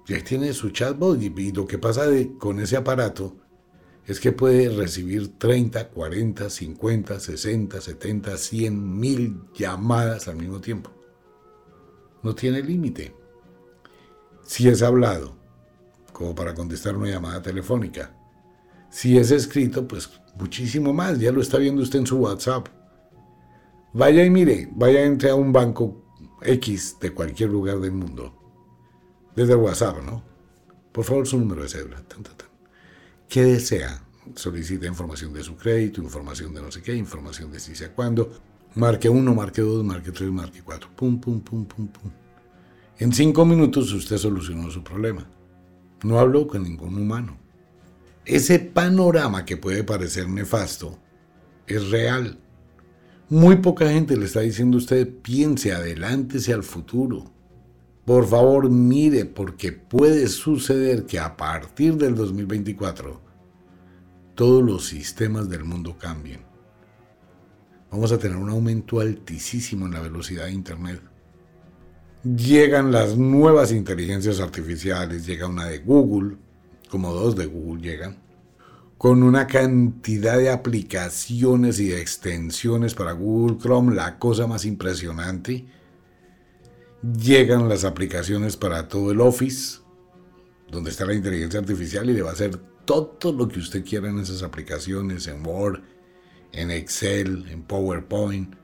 Y 0.06 0.14
ahí 0.14 0.22
tiene 0.22 0.52
su 0.52 0.70
chatbot 0.70 1.20
y, 1.20 1.52
lo 1.52 1.66
que 1.66 1.78
pasa 1.78 2.06
con 2.38 2.60
ese 2.60 2.76
aparato 2.76 3.36
es 4.06 4.20
que 4.20 4.32
puede 4.32 4.68
recibir 4.68 5.38
30, 5.38 5.88
40, 5.88 6.50
50, 6.50 7.20
60, 7.20 7.80
70, 7.80 8.36
100, 8.36 9.00
mil 9.00 9.40
llamadas 9.54 10.28
al 10.28 10.36
mismo 10.36 10.60
tiempo. 10.60 10.93
No 12.24 12.34
tiene 12.34 12.62
límite. 12.62 13.14
Si 14.42 14.66
es 14.66 14.82
hablado, 14.82 15.37
como 16.12 16.34
para 16.34 16.54
contestar 16.54 16.96
una 16.96 17.10
llamada 17.10 17.42
telefónica. 17.42 18.16
Si 18.90 19.18
es 19.18 19.30
escrito, 19.30 19.87
pues 19.87 20.10
muchísimo 20.37 20.92
más. 20.92 21.18
Ya 21.20 21.30
lo 21.30 21.42
está 21.42 21.58
viendo 21.58 21.82
usted 21.82 21.98
en 22.00 22.06
su 22.06 22.16
WhatsApp. 22.16 22.68
Vaya 23.92 24.24
y 24.24 24.30
mire, 24.30 24.68
vaya 24.72 25.04
entre 25.04 25.30
a 25.30 25.34
un 25.34 25.52
banco 25.52 26.04
X 26.42 26.96
de 27.00 27.12
cualquier 27.12 27.50
lugar 27.50 27.78
del 27.78 27.92
mundo. 27.92 28.34
Desde 29.37 29.54
WhatsApp, 29.54 30.02
¿no? 30.02 30.22
Por 30.92 31.04
favor, 31.04 31.26
su 31.26 31.38
número 31.38 31.62
de 31.62 31.68
cédula. 31.68 32.02
¿Qué 33.28 33.42
desea? 33.42 34.02
Solicita 34.34 34.87
información 34.87 35.32
de 35.32 35.42
su 35.42 35.56
crédito, 35.56 36.00
información 36.00 36.54
de 36.54 36.62
no 36.62 36.70
sé 36.70 36.80
qué, 36.80 36.94
información 36.94 37.52
de 37.52 37.60
si 37.60 37.74
sé 37.74 37.90
cuándo. 37.90 38.32
Marque 38.76 39.08
uno, 39.08 39.34
marque 39.34 39.62
dos, 39.62 39.84
marque 39.84 40.10
tres, 40.10 40.30
marque 40.30 40.62
cuatro. 40.62 40.88
Pum, 40.96 41.20
pum, 41.20 41.40
pum, 41.40 41.64
pum, 41.64 41.87
pum. 41.87 42.10
En 42.98 43.12
cinco 43.12 43.44
minutos 43.44 43.92
usted 43.92 44.18
solucionó 44.18 44.70
su 44.70 44.82
problema. 44.82 45.28
No 46.02 46.18
habló 46.18 46.46
con 46.48 46.64
ningún 46.64 46.96
humano. 46.96 47.38
Ese 48.24 48.58
panorama 48.58 49.44
que 49.44 49.56
puede 49.56 49.84
parecer 49.84 50.28
nefasto 50.28 50.98
es 51.66 51.90
real. 51.90 52.38
Muy 53.28 53.56
poca 53.56 53.88
gente 53.88 54.16
le 54.16 54.26
está 54.26 54.40
diciendo 54.40 54.76
a 54.76 54.80
usted 54.80 55.08
piense, 55.22 55.72
adelántese 55.72 56.52
al 56.52 56.62
futuro. 56.62 57.30
Por 58.04 58.26
favor, 58.26 58.68
mire, 58.68 59.24
porque 59.24 59.72
puede 59.72 60.26
suceder 60.28 61.06
que 61.06 61.18
a 61.18 61.37
partir 61.37 61.96
del 61.96 62.14
2024 62.14 63.20
todos 64.34 64.62
los 64.62 64.87
sistemas 64.87 65.48
del 65.48 65.64
mundo 65.64 65.96
cambien. 65.96 66.53
Vamos 67.94 68.11
a 68.11 68.18
tener 68.18 68.37
un 68.37 68.50
aumento 68.50 68.98
altísimo 68.98 69.87
en 69.87 69.92
la 69.92 70.00
velocidad 70.00 70.46
de 70.46 70.50
Internet. 70.50 71.00
Llegan 72.24 72.90
las 72.90 73.16
nuevas 73.16 73.70
inteligencias 73.70 74.40
artificiales, 74.40 75.24
llega 75.24 75.46
una 75.46 75.66
de 75.66 75.78
Google, 75.78 76.37
como 76.90 77.14
dos 77.14 77.37
de 77.37 77.46
Google 77.46 77.80
llegan, 77.80 78.16
con 78.98 79.22
una 79.22 79.46
cantidad 79.46 80.37
de 80.38 80.50
aplicaciones 80.50 81.78
y 81.78 81.87
de 81.87 82.00
extensiones 82.00 82.94
para 82.94 83.12
Google 83.12 83.59
Chrome, 83.59 83.94
la 83.94 84.18
cosa 84.18 84.48
más 84.48 84.64
impresionante. 84.64 85.64
Llegan 87.16 87.68
las 87.68 87.85
aplicaciones 87.85 88.57
para 88.57 88.88
todo 88.88 89.12
el 89.12 89.20
Office, 89.20 89.78
donde 90.68 90.90
está 90.90 91.07
la 91.07 91.14
inteligencia 91.14 91.61
artificial 91.61 92.11
y 92.11 92.14
le 92.14 92.22
va 92.22 92.30
a 92.30 92.33
hacer 92.33 92.57
todo 92.85 93.33
lo 93.33 93.46
que 93.46 93.61
usted 93.61 93.85
quiera 93.85 94.11
en 94.11 94.18
esas 94.18 94.42
aplicaciones, 94.42 95.28
en 95.28 95.46
Word, 95.46 95.93
en 96.54 96.70
Excel, 96.70 97.46
en 97.48 97.62
PowerPoint, 97.62 98.54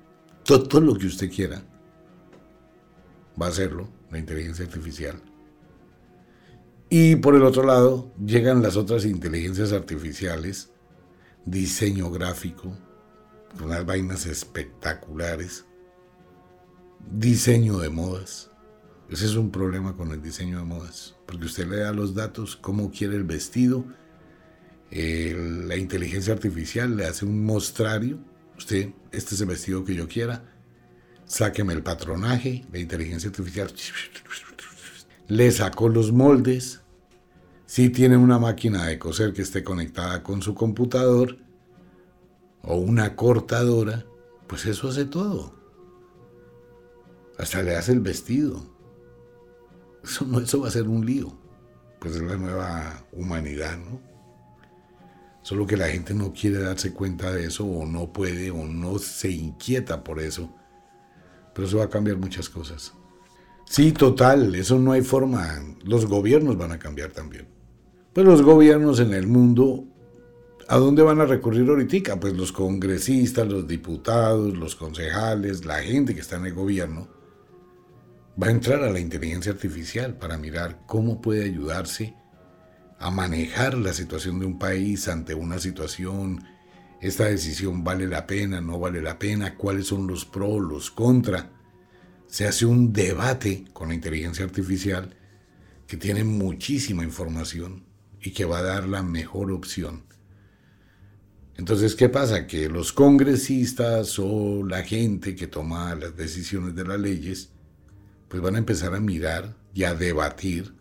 todo 0.45 0.81
lo 0.81 0.97
que 0.97 1.07
usted 1.07 1.31
quiera. 1.31 1.63
Va 3.41 3.47
a 3.47 3.51
hacerlo 3.51 3.89
la 4.11 4.19
inteligencia 4.19 4.65
artificial. 4.65 5.21
Y 6.89 7.17
por 7.17 7.37
el 7.37 7.45
otro 7.45 7.63
lado, 7.63 8.13
llegan 8.25 8.63
las 8.63 8.77
otras 8.77 9.05
inteligencias 9.05 9.73
artificiales, 9.73 10.73
diseño 11.45 12.11
gráfico, 12.11 12.77
unas 13.63 13.87
vainas 13.87 14.27
espectaculares, 14.27 15.67
diseño 17.13 17.79
de 17.79 17.91
modas. 17.91 18.51
Ese 19.09 19.27
es 19.27 19.35
un 19.35 19.51
problema 19.51 19.97
con 19.97 20.11
el 20.13 20.23
diseño 20.23 20.59
de 20.59 20.65
modas, 20.65 21.17
porque 21.27 21.47
usted 21.47 21.69
le 21.69 21.79
da 21.79 21.93
los 21.93 22.15
datos, 22.15 22.57
cómo 22.57 22.91
quiere 22.91 23.17
el 23.17 23.25
vestido, 23.25 23.85
la 24.91 25.77
inteligencia 25.77 26.33
artificial 26.33 26.97
le 26.97 27.07
hace 27.07 27.25
un 27.25 27.45
mostrario, 27.45 28.19
usted, 28.59 28.91
este 29.13 29.35
es 29.35 29.41
el 29.41 29.47
vestido 29.47 29.85
que 29.85 29.95
yo 29.95 30.09
quiera, 30.09 30.45
sáqueme 31.27 31.73
el 31.73 31.83
patronaje, 31.83 32.65
la 32.73 32.79
inteligencia 32.79 33.29
artificial 33.29 33.73
le 35.31 35.53
sacó 35.53 35.89
los 35.89 36.11
moldes, 36.11 36.81
si 37.65 37.89
tiene 37.89 38.17
una 38.17 38.41
máquina 38.41 38.87
de 38.87 38.99
coser 38.99 39.33
que 39.33 39.43
esté 39.43 39.63
conectada 39.63 40.25
con 40.25 40.43
su 40.43 40.57
computador 40.57 41.39
o 42.63 42.75
una 42.75 43.15
cortadora, 43.15 44.05
pues 44.49 44.67
eso 44.67 44.89
hace 44.89 45.05
todo. 45.05 45.55
Hasta 47.39 47.63
le 47.63 47.77
hace 47.77 47.93
el 47.93 48.01
vestido. 48.01 48.61
Eso, 50.03 50.27
no, 50.27 50.41
eso 50.41 50.61
va 50.61 50.67
a 50.67 50.73
ser 50.73 50.89
un 50.89 51.07
lío. 51.07 51.39
Pues 52.01 52.17
es 52.17 52.23
la 52.23 52.37
nueva 52.37 53.07
humanidad, 53.13 53.79
¿no? 53.79 54.10
Solo 55.51 55.67
que 55.67 55.77
la 55.77 55.89
gente 55.89 56.15
no 56.15 56.33
quiere 56.33 56.61
darse 56.61 56.93
cuenta 56.93 57.33
de 57.33 57.47
eso 57.47 57.65
o 57.65 57.85
no 57.85 58.13
puede 58.13 58.53
o 58.53 58.69
no 58.69 59.01
se 59.01 59.33
inquieta 59.33 60.05
por 60.05 60.21
eso. 60.21 60.49
Pero 61.53 61.67
eso 61.67 61.79
va 61.79 61.87
a 61.87 61.91
cambiar 61.91 62.19
muchas 62.19 62.49
cosas. 62.49 62.95
Sí, 63.65 63.91
total, 63.91 64.55
eso 64.55 64.79
no 64.79 64.93
hay 64.93 65.03
forma. 65.03 65.61
Los 65.83 66.07
gobiernos 66.07 66.57
van 66.57 66.71
a 66.71 66.79
cambiar 66.79 67.11
también. 67.11 67.49
Pues 68.13 68.25
los 68.25 68.43
gobiernos 68.43 69.01
en 69.01 69.13
el 69.13 69.27
mundo, 69.27 69.87
¿a 70.69 70.77
dónde 70.77 71.03
van 71.03 71.21
a 71.21 71.27
recurrir 71.27 71.69
ahorita? 71.69 72.21
Pues 72.21 72.35
los 72.35 72.53
congresistas, 72.53 73.49
los 73.49 73.67
diputados, 73.67 74.57
los 74.57 74.77
concejales, 74.77 75.65
la 75.65 75.83
gente 75.83 76.15
que 76.15 76.21
está 76.21 76.37
en 76.37 76.47
el 76.47 76.55
gobierno, 76.55 77.09
va 78.41 78.47
a 78.47 78.51
entrar 78.53 78.85
a 78.85 78.93
la 78.93 79.01
inteligencia 79.01 79.51
artificial 79.51 80.17
para 80.17 80.39
mirar 80.39 80.85
cómo 80.87 81.21
puede 81.21 81.43
ayudarse 81.43 82.15
a 83.01 83.11
manejar 83.11 83.79
la 83.79 83.95
situación 83.95 84.39
de 84.39 84.47
un 84.47 84.59
país 84.59 85.09
ante 85.09 85.35
una 85.35 85.59
situación, 85.59 86.45
esta 87.01 87.25
decisión 87.25 87.83
vale 87.83 88.07
la 88.07 88.27
pena, 88.27 88.61
no 88.61 88.79
vale 88.79 89.01
la 89.01 89.19
pena, 89.19 89.57
cuáles 89.57 89.87
son 89.87 90.07
los 90.07 90.27
pros, 90.27 90.61
los 90.61 90.91
contra. 90.91 91.51
Se 92.27 92.47
hace 92.47 92.67
un 92.67 92.93
debate 92.93 93.65
con 93.73 93.89
la 93.89 93.95
inteligencia 93.95 94.45
artificial 94.45 95.17
que 95.87 95.97
tiene 95.97 96.25
muchísima 96.25 97.03
información 97.03 97.85
y 98.21 98.33
que 98.33 98.45
va 98.45 98.59
a 98.59 98.63
dar 98.63 98.87
la 98.87 99.03
mejor 99.03 99.51
opción. 99.51 100.05
Entonces, 101.57 101.95
¿qué 101.95 102.11
pasa? 102.11 102.47
Que 102.47 102.69
los 102.69 102.93
congresistas 102.93 104.19
o 104.19 104.63
la 104.63 104.83
gente 104.83 105.35
que 105.35 105.47
toma 105.47 105.95
las 105.95 106.17
decisiones 106.19 106.75
de 106.75 106.85
las 106.85 107.01
leyes, 107.01 107.51
pues 108.29 108.43
van 108.43 108.57
a 108.57 108.59
empezar 108.59 108.95
a 108.95 109.01
mirar 109.01 109.57
y 109.73 109.85
a 109.85 109.95
debatir 109.95 110.75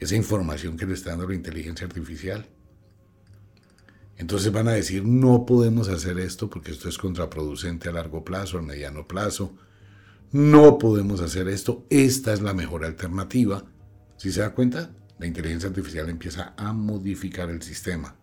esa 0.00 0.16
información 0.16 0.76
que 0.76 0.86
le 0.86 0.94
está 0.94 1.10
dando 1.10 1.28
la 1.28 1.34
inteligencia 1.34 1.86
artificial. 1.86 2.48
Entonces 4.16 4.50
van 4.52 4.68
a 4.68 4.72
decir, 4.72 5.04
no 5.04 5.46
podemos 5.46 5.88
hacer 5.88 6.18
esto 6.18 6.50
porque 6.50 6.72
esto 6.72 6.88
es 6.88 6.98
contraproducente 6.98 7.88
a 7.88 7.92
largo 7.92 8.24
plazo, 8.24 8.58
a 8.58 8.62
mediano 8.62 9.06
plazo. 9.06 9.54
No 10.32 10.78
podemos 10.78 11.20
hacer 11.20 11.48
esto, 11.48 11.86
esta 11.88 12.32
es 12.32 12.42
la 12.42 12.54
mejor 12.54 12.84
alternativa. 12.84 13.64
¿Sí 14.16 14.32
se 14.32 14.40
da 14.40 14.54
cuenta? 14.54 14.90
la 15.20 15.26
inteligencia 15.26 15.68
artificial 15.68 16.08
empieza 16.08 16.54
a 16.56 16.72
modificar 16.72 17.50
el 17.50 17.60
sistema. 17.60 18.16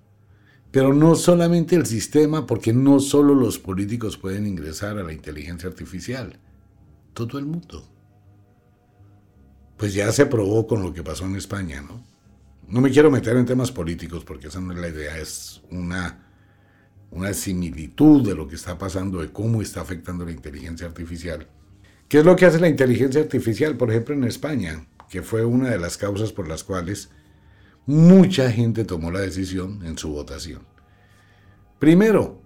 Pero 0.71 0.93
no 0.93 1.15
solamente 1.15 1.75
el 1.75 1.85
sistema, 1.85 2.45
porque 2.47 2.73
no 2.73 2.99
solo 2.99 3.35
los 3.35 3.59
políticos 3.59 4.17
pueden 4.17 4.47
ingresar 4.47 4.97
a 4.97 5.03
la 5.03 5.13
inteligencia 5.13 5.69
artificial, 5.69 6.39
todo 7.13 7.37
el 7.37 7.45
mundo. 7.45 7.87
Pues 9.77 9.93
ya 9.93 10.11
se 10.11 10.25
probó 10.25 10.67
con 10.67 10.81
lo 10.81 10.93
que 10.93 11.03
pasó 11.03 11.25
en 11.25 11.35
España, 11.35 11.81
¿no? 11.81 12.03
No 12.67 12.81
me 12.81 12.91
quiero 12.91 13.09
meter 13.09 13.37
en 13.37 13.45
temas 13.45 13.71
políticos 13.71 14.25
porque 14.25 14.47
esa 14.47 14.59
no 14.59 14.73
es 14.73 14.79
la 14.79 14.89
idea, 14.89 15.17
es 15.17 15.61
una, 15.71 16.27
una 17.11 17.33
similitud 17.33 18.27
de 18.27 18.35
lo 18.35 18.47
que 18.47 18.55
está 18.55 18.77
pasando, 18.77 19.21
de 19.21 19.31
cómo 19.31 19.61
está 19.61 19.81
afectando 19.81 20.25
la 20.25 20.31
inteligencia 20.31 20.87
artificial. 20.87 21.47
¿Qué 22.09 22.19
es 22.19 22.25
lo 22.25 22.35
que 22.35 22.45
hace 22.45 22.59
la 22.59 22.67
inteligencia 22.67 23.21
artificial, 23.21 23.77
por 23.77 23.89
ejemplo, 23.89 24.15
en 24.15 24.25
España? 24.25 24.85
que 25.09 25.21
fue 25.21 25.45
una 25.45 25.69
de 25.69 25.79
las 25.79 25.97
causas 25.97 26.33
por 26.33 26.47
las 26.47 26.63
cuales 26.63 27.09
mucha 27.85 28.51
gente 28.51 28.83
tomó 28.83 29.11
la 29.11 29.21
decisión 29.21 29.85
en 29.85 29.97
su 29.97 30.09
votación. 30.09 30.61
Primero, 31.79 32.41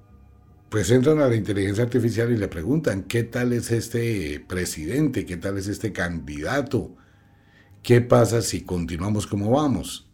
pues 0.70 0.92
entran 0.92 1.20
a 1.20 1.28
la 1.28 1.36
inteligencia 1.36 1.84
artificial 1.84 2.32
y 2.32 2.38
le 2.38 2.48
preguntan, 2.48 3.04
¿qué 3.04 3.24
tal 3.24 3.54
es 3.54 3.72
este 3.72 4.40
presidente? 4.48 5.26
¿Qué 5.26 5.38
tal 5.38 5.58
es 5.58 5.68
este 5.68 5.92
candidato? 5.92 6.96
¿Qué 7.84 8.02
pasa 8.02 8.42
si 8.42 8.62
continuamos 8.62 9.28
como 9.28 9.52
vamos? 9.52 10.10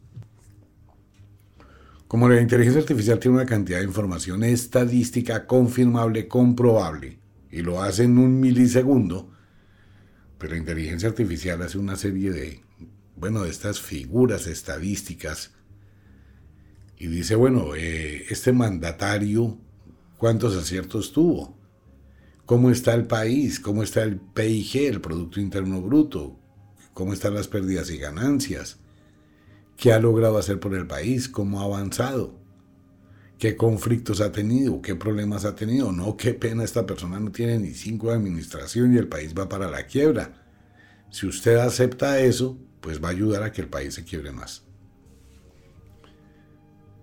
Como 2.07 2.29
la 2.29 2.41
inteligencia 2.41 2.81
artificial 2.81 3.19
tiene 3.19 3.37
una 3.37 3.45
cantidad 3.45 3.79
de 3.79 3.85
información 3.85 4.43
estadística 4.43 5.45
confirmable, 5.45 6.27
comprobable, 6.27 7.19
y 7.51 7.61
lo 7.61 7.81
hace 7.81 8.03
en 8.03 8.17
un 8.17 8.39
milisegundo, 8.39 9.31
pero 10.37 10.53
la 10.53 10.59
inteligencia 10.59 11.09
artificial 11.09 11.61
hace 11.61 11.77
una 11.77 11.97
serie 11.97 12.31
de, 12.31 12.61
bueno, 13.15 13.43
de 13.43 13.49
estas 13.49 13.81
figuras 13.81 14.47
estadísticas 14.47 15.53
y 16.97 17.07
dice, 17.07 17.35
bueno, 17.35 17.75
eh, 17.75 18.25
este 18.29 18.53
mandatario 18.53 19.59
¿Cuántos 20.17 20.55
aciertos 20.55 21.13
tuvo? 21.13 21.55
¿Cómo 22.47 22.71
está 22.71 22.95
el 22.95 23.05
país? 23.05 23.59
¿Cómo 23.59 23.83
está 23.83 24.01
el 24.01 24.17
PIG, 24.17 24.87
el 24.87 24.99
Producto 24.99 25.39
Interno 25.39 25.79
Bruto? 25.79 26.39
¿Cómo 26.97 27.13
están 27.13 27.35
las 27.35 27.47
pérdidas 27.47 27.91
y 27.91 27.99
ganancias? 27.99 28.79
¿Qué 29.75 29.93
ha 29.93 29.99
logrado 29.99 30.39
hacer 30.39 30.59
por 30.59 30.73
el 30.73 30.87
país? 30.87 31.29
¿Cómo 31.29 31.61
ha 31.61 31.65
avanzado? 31.65 32.33
¿Qué 33.37 33.55
conflictos 33.55 34.19
ha 34.19 34.31
tenido? 34.31 34.81
¿Qué 34.81 34.95
problemas 34.95 35.45
ha 35.45 35.53
tenido? 35.53 35.91
No, 35.91 36.17
qué 36.17 36.33
pena, 36.33 36.63
esta 36.63 36.87
persona 36.87 37.19
no 37.19 37.31
tiene 37.31 37.59
ni 37.59 37.75
cinco 37.75 38.07
de 38.07 38.15
administración 38.15 38.95
y 38.95 38.97
el 38.97 39.07
país 39.07 39.35
va 39.37 39.47
para 39.47 39.69
la 39.69 39.85
quiebra. 39.85 40.43
Si 41.11 41.27
usted 41.27 41.57
acepta 41.57 42.19
eso, 42.19 42.57
pues 42.81 42.99
va 42.99 43.09
a 43.09 43.11
ayudar 43.11 43.43
a 43.43 43.51
que 43.51 43.61
el 43.61 43.67
país 43.67 43.93
se 43.93 44.03
quiebre 44.03 44.31
más. 44.31 44.63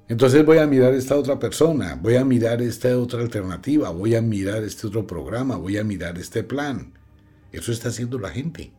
Entonces 0.09 0.45
voy 0.45 0.59
a 0.59 0.67
mirar 0.67 0.93
esta 0.93 1.15
otra 1.17 1.39
persona, 1.39 1.95
voy 1.95 2.17
a 2.17 2.25
mirar 2.25 2.63
esta 2.63 2.99
otra 2.99 3.21
alternativa, 3.21 3.91
voy 3.91 4.17
a 4.17 4.23
mirar 4.23 4.65
este 4.65 4.89
otro 4.89 5.07
programa, 5.07 5.55
voy 5.55 5.79
a 5.79 5.85
mirar 5.85 6.19
este 6.19 6.43
plan. 6.43 6.95
Eso 7.53 7.71
está 7.71 7.91
haciendo 7.91 8.19
la 8.19 8.31
gente. 8.31 8.73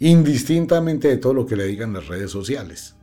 Indistintamente 0.00 1.08
de 1.08 1.16
todo 1.16 1.34
lo 1.34 1.46
que 1.46 1.56
le 1.56 1.66
digan 1.66 1.92
las 1.92 2.06
redes 2.06 2.30
sociales. 2.30 2.94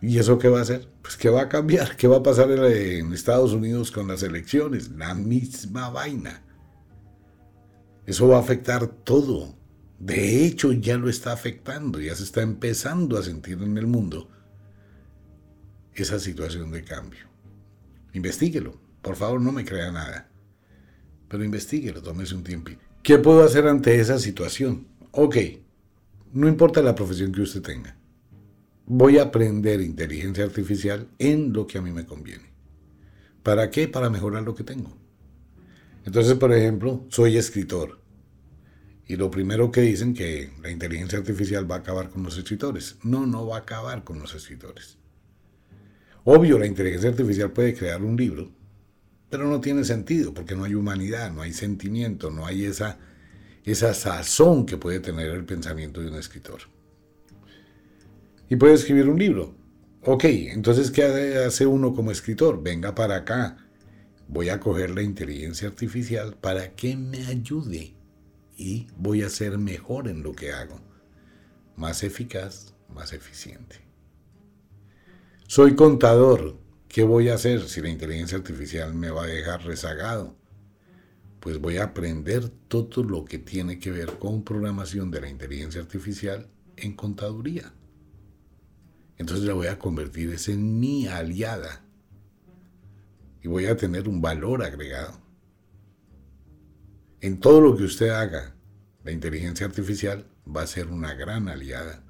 ¿Y 0.00 0.18
eso 0.18 0.38
qué 0.38 0.48
va 0.48 0.58
a 0.58 0.62
hacer? 0.62 0.88
Pues 1.00 1.16
que 1.16 1.30
va 1.30 1.42
a 1.42 1.48
cambiar. 1.48 1.96
¿Qué 1.96 2.08
va 2.08 2.16
a 2.16 2.22
pasar 2.22 2.50
en 2.50 3.12
Estados 3.12 3.52
Unidos 3.52 3.92
con 3.92 4.08
las 4.08 4.24
elecciones? 4.24 4.90
La 4.90 5.14
misma 5.14 5.90
vaina. 5.90 6.42
Eso 8.04 8.26
va 8.26 8.38
a 8.38 8.40
afectar 8.40 8.88
todo. 8.88 9.54
De 10.00 10.44
hecho, 10.44 10.72
ya 10.72 10.96
lo 10.98 11.08
está 11.08 11.32
afectando, 11.32 12.00
ya 12.00 12.16
se 12.16 12.24
está 12.24 12.42
empezando 12.42 13.16
a 13.16 13.22
sentir 13.22 13.62
en 13.62 13.78
el 13.78 13.86
mundo 13.86 14.28
esa 15.94 16.18
situación 16.18 16.72
de 16.72 16.82
cambio. 16.82 17.28
Investíguelo. 18.12 18.80
Por 19.00 19.14
favor, 19.14 19.40
no 19.40 19.52
me 19.52 19.64
crea 19.64 19.92
nada. 19.92 20.28
Pero 21.28 21.44
investiguelo, 21.44 22.02
tómese 22.02 22.34
un 22.34 22.42
tiempo. 22.42 22.72
¿Qué 23.02 23.18
puedo 23.18 23.42
hacer 23.42 23.66
ante 23.66 23.98
esa 23.98 24.20
situación? 24.20 24.86
Ok, 25.10 25.36
no 26.34 26.46
importa 26.46 26.82
la 26.82 26.94
profesión 26.94 27.32
que 27.32 27.40
usted 27.40 27.60
tenga. 27.60 27.96
Voy 28.86 29.18
a 29.18 29.24
aprender 29.24 29.80
inteligencia 29.80 30.44
artificial 30.44 31.08
en 31.18 31.52
lo 31.52 31.66
que 31.66 31.78
a 31.78 31.82
mí 31.82 31.90
me 31.90 32.06
conviene. 32.06 32.52
¿Para 33.42 33.70
qué? 33.70 33.88
Para 33.88 34.08
mejorar 34.08 34.44
lo 34.44 34.54
que 34.54 34.62
tengo. 34.62 34.96
Entonces, 36.04 36.34
por 36.34 36.52
ejemplo, 36.52 37.04
soy 37.08 37.36
escritor. 37.36 37.98
Y 39.08 39.16
lo 39.16 39.32
primero 39.32 39.72
que 39.72 39.80
dicen 39.80 40.14
que 40.14 40.52
la 40.62 40.70
inteligencia 40.70 41.18
artificial 41.18 41.68
va 41.68 41.76
a 41.76 41.78
acabar 41.78 42.08
con 42.08 42.22
los 42.22 42.38
escritores. 42.38 42.98
No, 43.02 43.26
no 43.26 43.48
va 43.48 43.56
a 43.56 43.60
acabar 43.60 44.04
con 44.04 44.20
los 44.20 44.32
escritores. 44.32 44.96
Obvio, 46.22 46.56
la 46.56 46.66
inteligencia 46.66 47.10
artificial 47.10 47.50
puede 47.50 47.74
crear 47.74 48.00
un 48.00 48.16
libro, 48.16 48.52
pero 49.32 49.48
no 49.48 49.62
tiene 49.62 49.82
sentido 49.82 50.34
porque 50.34 50.54
no 50.54 50.64
hay 50.64 50.74
humanidad, 50.74 51.32
no 51.32 51.40
hay 51.40 51.54
sentimiento, 51.54 52.30
no 52.30 52.44
hay 52.44 52.66
esa, 52.66 52.98
esa 53.64 53.94
sazón 53.94 54.66
que 54.66 54.76
puede 54.76 55.00
tener 55.00 55.30
el 55.30 55.46
pensamiento 55.46 56.02
de 56.02 56.08
un 56.08 56.16
escritor. 56.16 56.60
Y 58.50 58.56
puede 58.56 58.74
escribir 58.74 59.08
un 59.08 59.18
libro. 59.18 59.56
Ok, 60.02 60.24
entonces, 60.24 60.90
¿qué 60.90 61.04
hace 61.46 61.64
uno 61.64 61.94
como 61.94 62.10
escritor? 62.10 62.62
Venga 62.62 62.94
para 62.94 63.16
acá. 63.16 63.56
Voy 64.28 64.50
a 64.50 64.60
coger 64.60 64.90
la 64.90 65.00
inteligencia 65.00 65.66
artificial 65.66 66.36
para 66.38 66.74
que 66.74 66.94
me 66.94 67.24
ayude 67.24 67.94
y 68.58 68.88
voy 68.98 69.22
a 69.22 69.30
ser 69.30 69.56
mejor 69.56 70.08
en 70.08 70.22
lo 70.22 70.34
que 70.34 70.52
hago. 70.52 70.78
Más 71.76 72.02
eficaz, 72.02 72.74
más 72.94 73.14
eficiente. 73.14 73.76
Soy 75.46 75.74
contador. 75.74 76.61
¿Qué 76.92 77.04
voy 77.04 77.30
a 77.30 77.36
hacer 77.36 77.70
si 77.70 77.80
la 77.80 77.88
inteligencia 77.88 78.36
artificial 78.36 78.92
me 78.92 79.08
va 79.08 79.24
a 79.24 79.26
dejar 79.26 79.64
rezagado? 79.64 80.36
Pues 81.40 81.58
voy 81.58 81.78
a 81.78 81.84
aprender 81.84 82.50
todo 82.68 83.02
lo 83.02 83.24
que 83.24 83.38
tiene 83.38 83.78
que 83.78 83.90
ver 83.90 84.18
con 84.18 84.44
programación 84.44 85.10
de 85.10 85.22
la 85.22 85.30
inteligencia 85.30 85.80
artificial 85.80 86.50
en 86.76 86.94
contaduría. 86.94 87.72
Entonces 89.16 89.46
la 89.46 89.54
voy 89.54 89.68
a 89.68 89.78
convertir 89.78 90.36
en 90.48 90.80
mi 90.80 91.06
aliada. 91.06 91.82
Y 93.42 93.48
voy 93.48 93.64
a 93.64 93.76
tener 93.78 94.06
un 94.06 94.20
valor 94.20 94.62
agregado. 94.62 95.18
En 97.22 97.40
todo 97.40 97.62
lo 97.62 97.74
que 97.74 97.84
usted 97.84 98.10
haga, 98.10 98.54
la 99.02 99.12
inteligencia 99.12 99.64
artificial 99.64 100.26
va 100.46 100.60
a 100.60 100.66
ser 100.66 100.88
una 100.88 101.14
gran 101.14 101.48
aliada. 101.48 102.04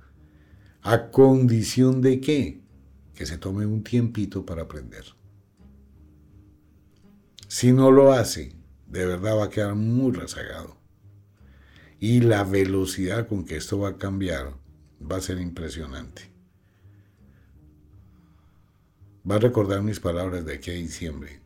¿A 0.83 1.13
condición 1.13 2.03
de 2.03 2.21
qué? 2.21 2.62
Que 3.15 3.27
se 3.27 3.39
tome 3.39 3.67
un 3.67 3.83
tiempito 3.83 4.47
para 4.47 4.63
aprender. 4.63 5.05
Si 7.49 7.73
no 7.73 7.91
lo 7.91 8.13
hace, 8.13 8.55
de 8.87 9.07
verdad 9.07 9.37
va 9.37 9.45
a 9.45 9.51
quedar 9.51 9.75
muy 9.75 10.13
rezagado. 10.13 10.77
Y 11.99 12.21
la 12.21 12.45
velocidad 12.45 13.29
con 13.29 13.45
que 13.45 13.57
esto 13.57 13.79
va 13.79 13.91
a 13.91 13.99
cambiar 13.99 14.55
va 15.01 15.17
a 15.17 15.21
ser 15.21 15.39
impresionante. 15.39 16.33
Va 19.31 19.37
a 19.37 19.41
recordar 19.41 19.83
mis 19.83 20.01
palabras 20.01 20.45
de 20.45 20.55
aquí 20.55 20.71
a 20.71 20.75
diciembre, 20.75 21.41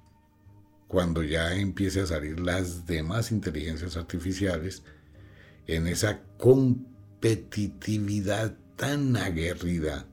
cuando 0.89 1.23
ya 1.23 1.55
empiece 1.57 2.01
a 2.01 2.07
salir 2.07 2.41
las 2.41 2.87
demás 2.87 3.33
inteligencias 3.33 3.97
artificiales 3.97 4.83
en 5.67 5.89
esa 5.89 6.23
competitividad 6.39 8.57
tan 8.77 9.17
aguerrida 9.17 10.07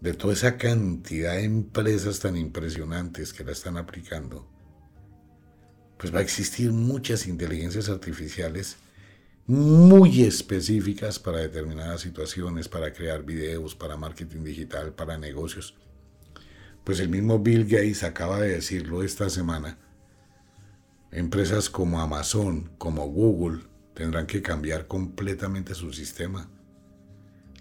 de 0.00 0.14
toda 0.14 0.32
esa 0.34 0.56
cantidad 0.56 1.34
de 1.34 1.44
empresas 1.44 2.20
tan 2.20 2.36
impresionantes 2.36 3.32
que 3.32 3.44
la 3.44 3.52
están 3.52 3.76
aplicando, 3.76 4.48
pues 5.98 6.14
va 6.14 6.20
a 6.20 6.22
existir 6.22 6.72
muchas 6.72 7.26
inteligencias 7.26 7.88
artificiales 7.88 8.76
muy 9.46 10.22
específicas 10.22 11.18
para 11.18 11.38
determinadas 11.38 12.02
situaciones, 12.02 12.68
para 12.68 12.92
crear 12.92 13.24
videos, 13.24 13.74
para 13.74 13.96
marketing 13.96 14.44
digital, 14.44 14.92
para 14.94 15.18
negocios. 15.18 15.74
Pues 16.84 17.00
el 17.00 17.08
mismo 17.08 17.38
Bill 17.38 17.64
Gates 17.64 18.04
acaba 18.04 18.40
de 18.40 18.50
decirlo 18.50 19.02
esta 19.02 19.28
semana. 19.30 19.78
Empresas 21.10 21.70
como 21.70 22.00
Amazon, 22.00 22.70
como 22.78 23.08
Google, 23.08 23.62
tendrán 23.94 24.26
que 24.26 24.42
cambiar 24.42 24.86
completamente 24.86 25.74
su 25.74 25.92
sistema 25.92 26.48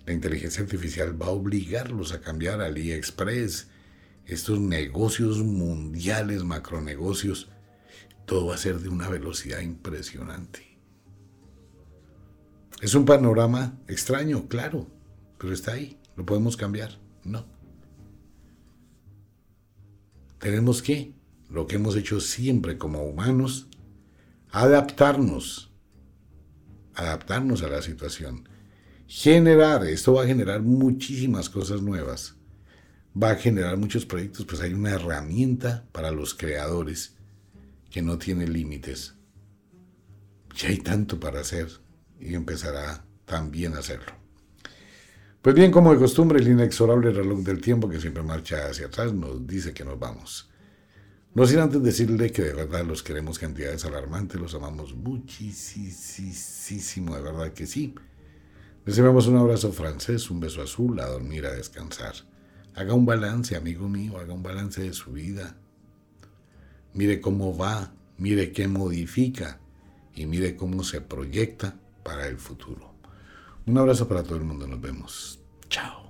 la 0.07 0.13
inteligencia 0.13 0.63
artificial 0.63 1.21
va 1.21 1.25
a 1.25 1.31
obligarlos 1.31 2.13
a 2.13 2.21
cambiar 2.21 2.61
al 2.61 2.71
AliExpress, 2.71 3.67
estos 4.25 4.57
negocios 4.57 5.39
mundiales, 5.39 6.45
macronegocios. 6.45 7.49
Todo 8.25 8.47
va 8.47 8.55
a 8.55 8.57
ser 8.57 8.79
de 8.79 8.87
una 8.87 9.09
velocidad 9.09 9.59
impresionante. 9.59 10.79
Es 12.81 12.95
un 12.95 13.03
panorama 13.03 13.77
extraño, 13.89 14.47
claro, 14.47 14.87
pero 15.37 15.51
está 15.51 15.73
ahí. 15.73 15.99
¿Lo 16.15 16.25
podemos 16.25 16.55
cambiar? 16.55 16.97
No. 17.25 17.45
Tenemos 20.39 20.81
que, 20.81 21.11
lo 21.49 21.67
que 21.67 21.75
hemos 21.75 21.97
hecho 21.97 22.21
siempre 22.21 22.77
como 22.77 23.03
humanos, 23.03 23.67
adaptarnos, 24.51 25.69
adaptarnos 26.95 27.61
a 27.61 27.67
la 27.67 27.81
situación 27.81 28.47
generar, 29.07 29.85
esto 29.85 30.13
va 30.13 30.23
a 30.23 30.27
generar 30.27 30.61
muchísimas 30.61 31.49
cosas 31.49 31.81
nuevas, 31.81 32.35
va 33.21 33.31
a 33.31 33.35
generar 33.35 33.77
muchos 33.77 34.05
proyectos, 34.05 34.45
pues 34.45 34.61
hay 34.61 34.73
una 34.73 34.91
herramienta 34.91 35.85
para 35.91 36.11
los 36.11 36.33
creadores 36.33 37.15
que 37.89 38.01
no 38.01 38.17
tiene 38.17 38.47
límites. 38.47 39.15
Ya 40.55 40.69
hay 40.69 40.79
tanto 40.79 41.19
para 41.19 41.39
hacer 41.39 41.67
y 42.19 42.35
empezará 42.35 43.05
también 43.25 43.75
a 43.75 43.79
hacerlo. 43.79 44.13
Pues 45.41 45.55
bien, 45.55 45.71
como 45.71 45.93
de 45.93 45.99
costumbre, 45.99 46.39
el 46.39 46.47
inexorable 46.47 47.11
reloj 47.11 47.39
del 47.39 47.61
tiempo 47.61 47.87
que 47.87 48.01
siempre 48.01 48.23
marcha 48.23 48.67
hacia 48.69 48.87
atrás 48.87 49.13
nos 49.13 49.47
dice 49.47 49.73
que 49.73 49.85
nos 49.85 49.97
vamos. 49.97 50.49
No 51.33 51.45
sin 51.45 51.59
antes 51.59 51.81
decirle 51.83 52.31
que 52.31 52.41
de 52.41 52.53
verdad 52.53 52.83
los 52.83 53.03
queremos 53.03 53.39
cantidades 53.39 53.85
alarmantes, 53.85 54.41
los 54.41 54.55
amamos 54.55 54.95
muchísimo, 54.95 57.15
de 57.15 57.21
verdad 57.21 57.53
que 57.53 57.67
sí. 57.67 57.93
Enviamos 58.87 59.27
un 59.27 59.35
abrazo 59.35 59.73
francés, 59.73 60.31
un 60.31 60.39
beso 60.39 60.61
azul, 60.61 60.97
a 61.01 61.07
dormir, 61.07 61.45
a 61.45 61.51
descansar. 61.51 62.15
Haga 62.73 62.93
un 62.93 63.05
balance, 63.05 63.57
amigo 63.57 63.89
mío, 63.89 64.17
haga 64.17 64.33
un 64.33 64.41
balance 64.41 64.81
de 64.81 64.93
su 64.93 65.11
vida. 65.11 65.57
Mire 66.93 67.19
cómo 67.19 67.55
va, 67.55 67.91
mire 68.17 68.53
qué 68.53 68.69
modifica 68.69 69.59
y 70.15 70.25
mire 70.25 70.55
cómo 70.55 70.85
se 70.85 71.01
proyecta 71.01 71.75
para 72.01 72.27
el 72.27 72.37
futuro. 72.37 72.93
Un 73.65 73.77
abrazo 73.77 74.07
para 74.07 74.23
todo 74.23 74.37
el 74.37 74.45
mundo, 74.45 74.65
nos 74.65 74.79
vemos. 74.79 75.39
Chao. 75.69 76.06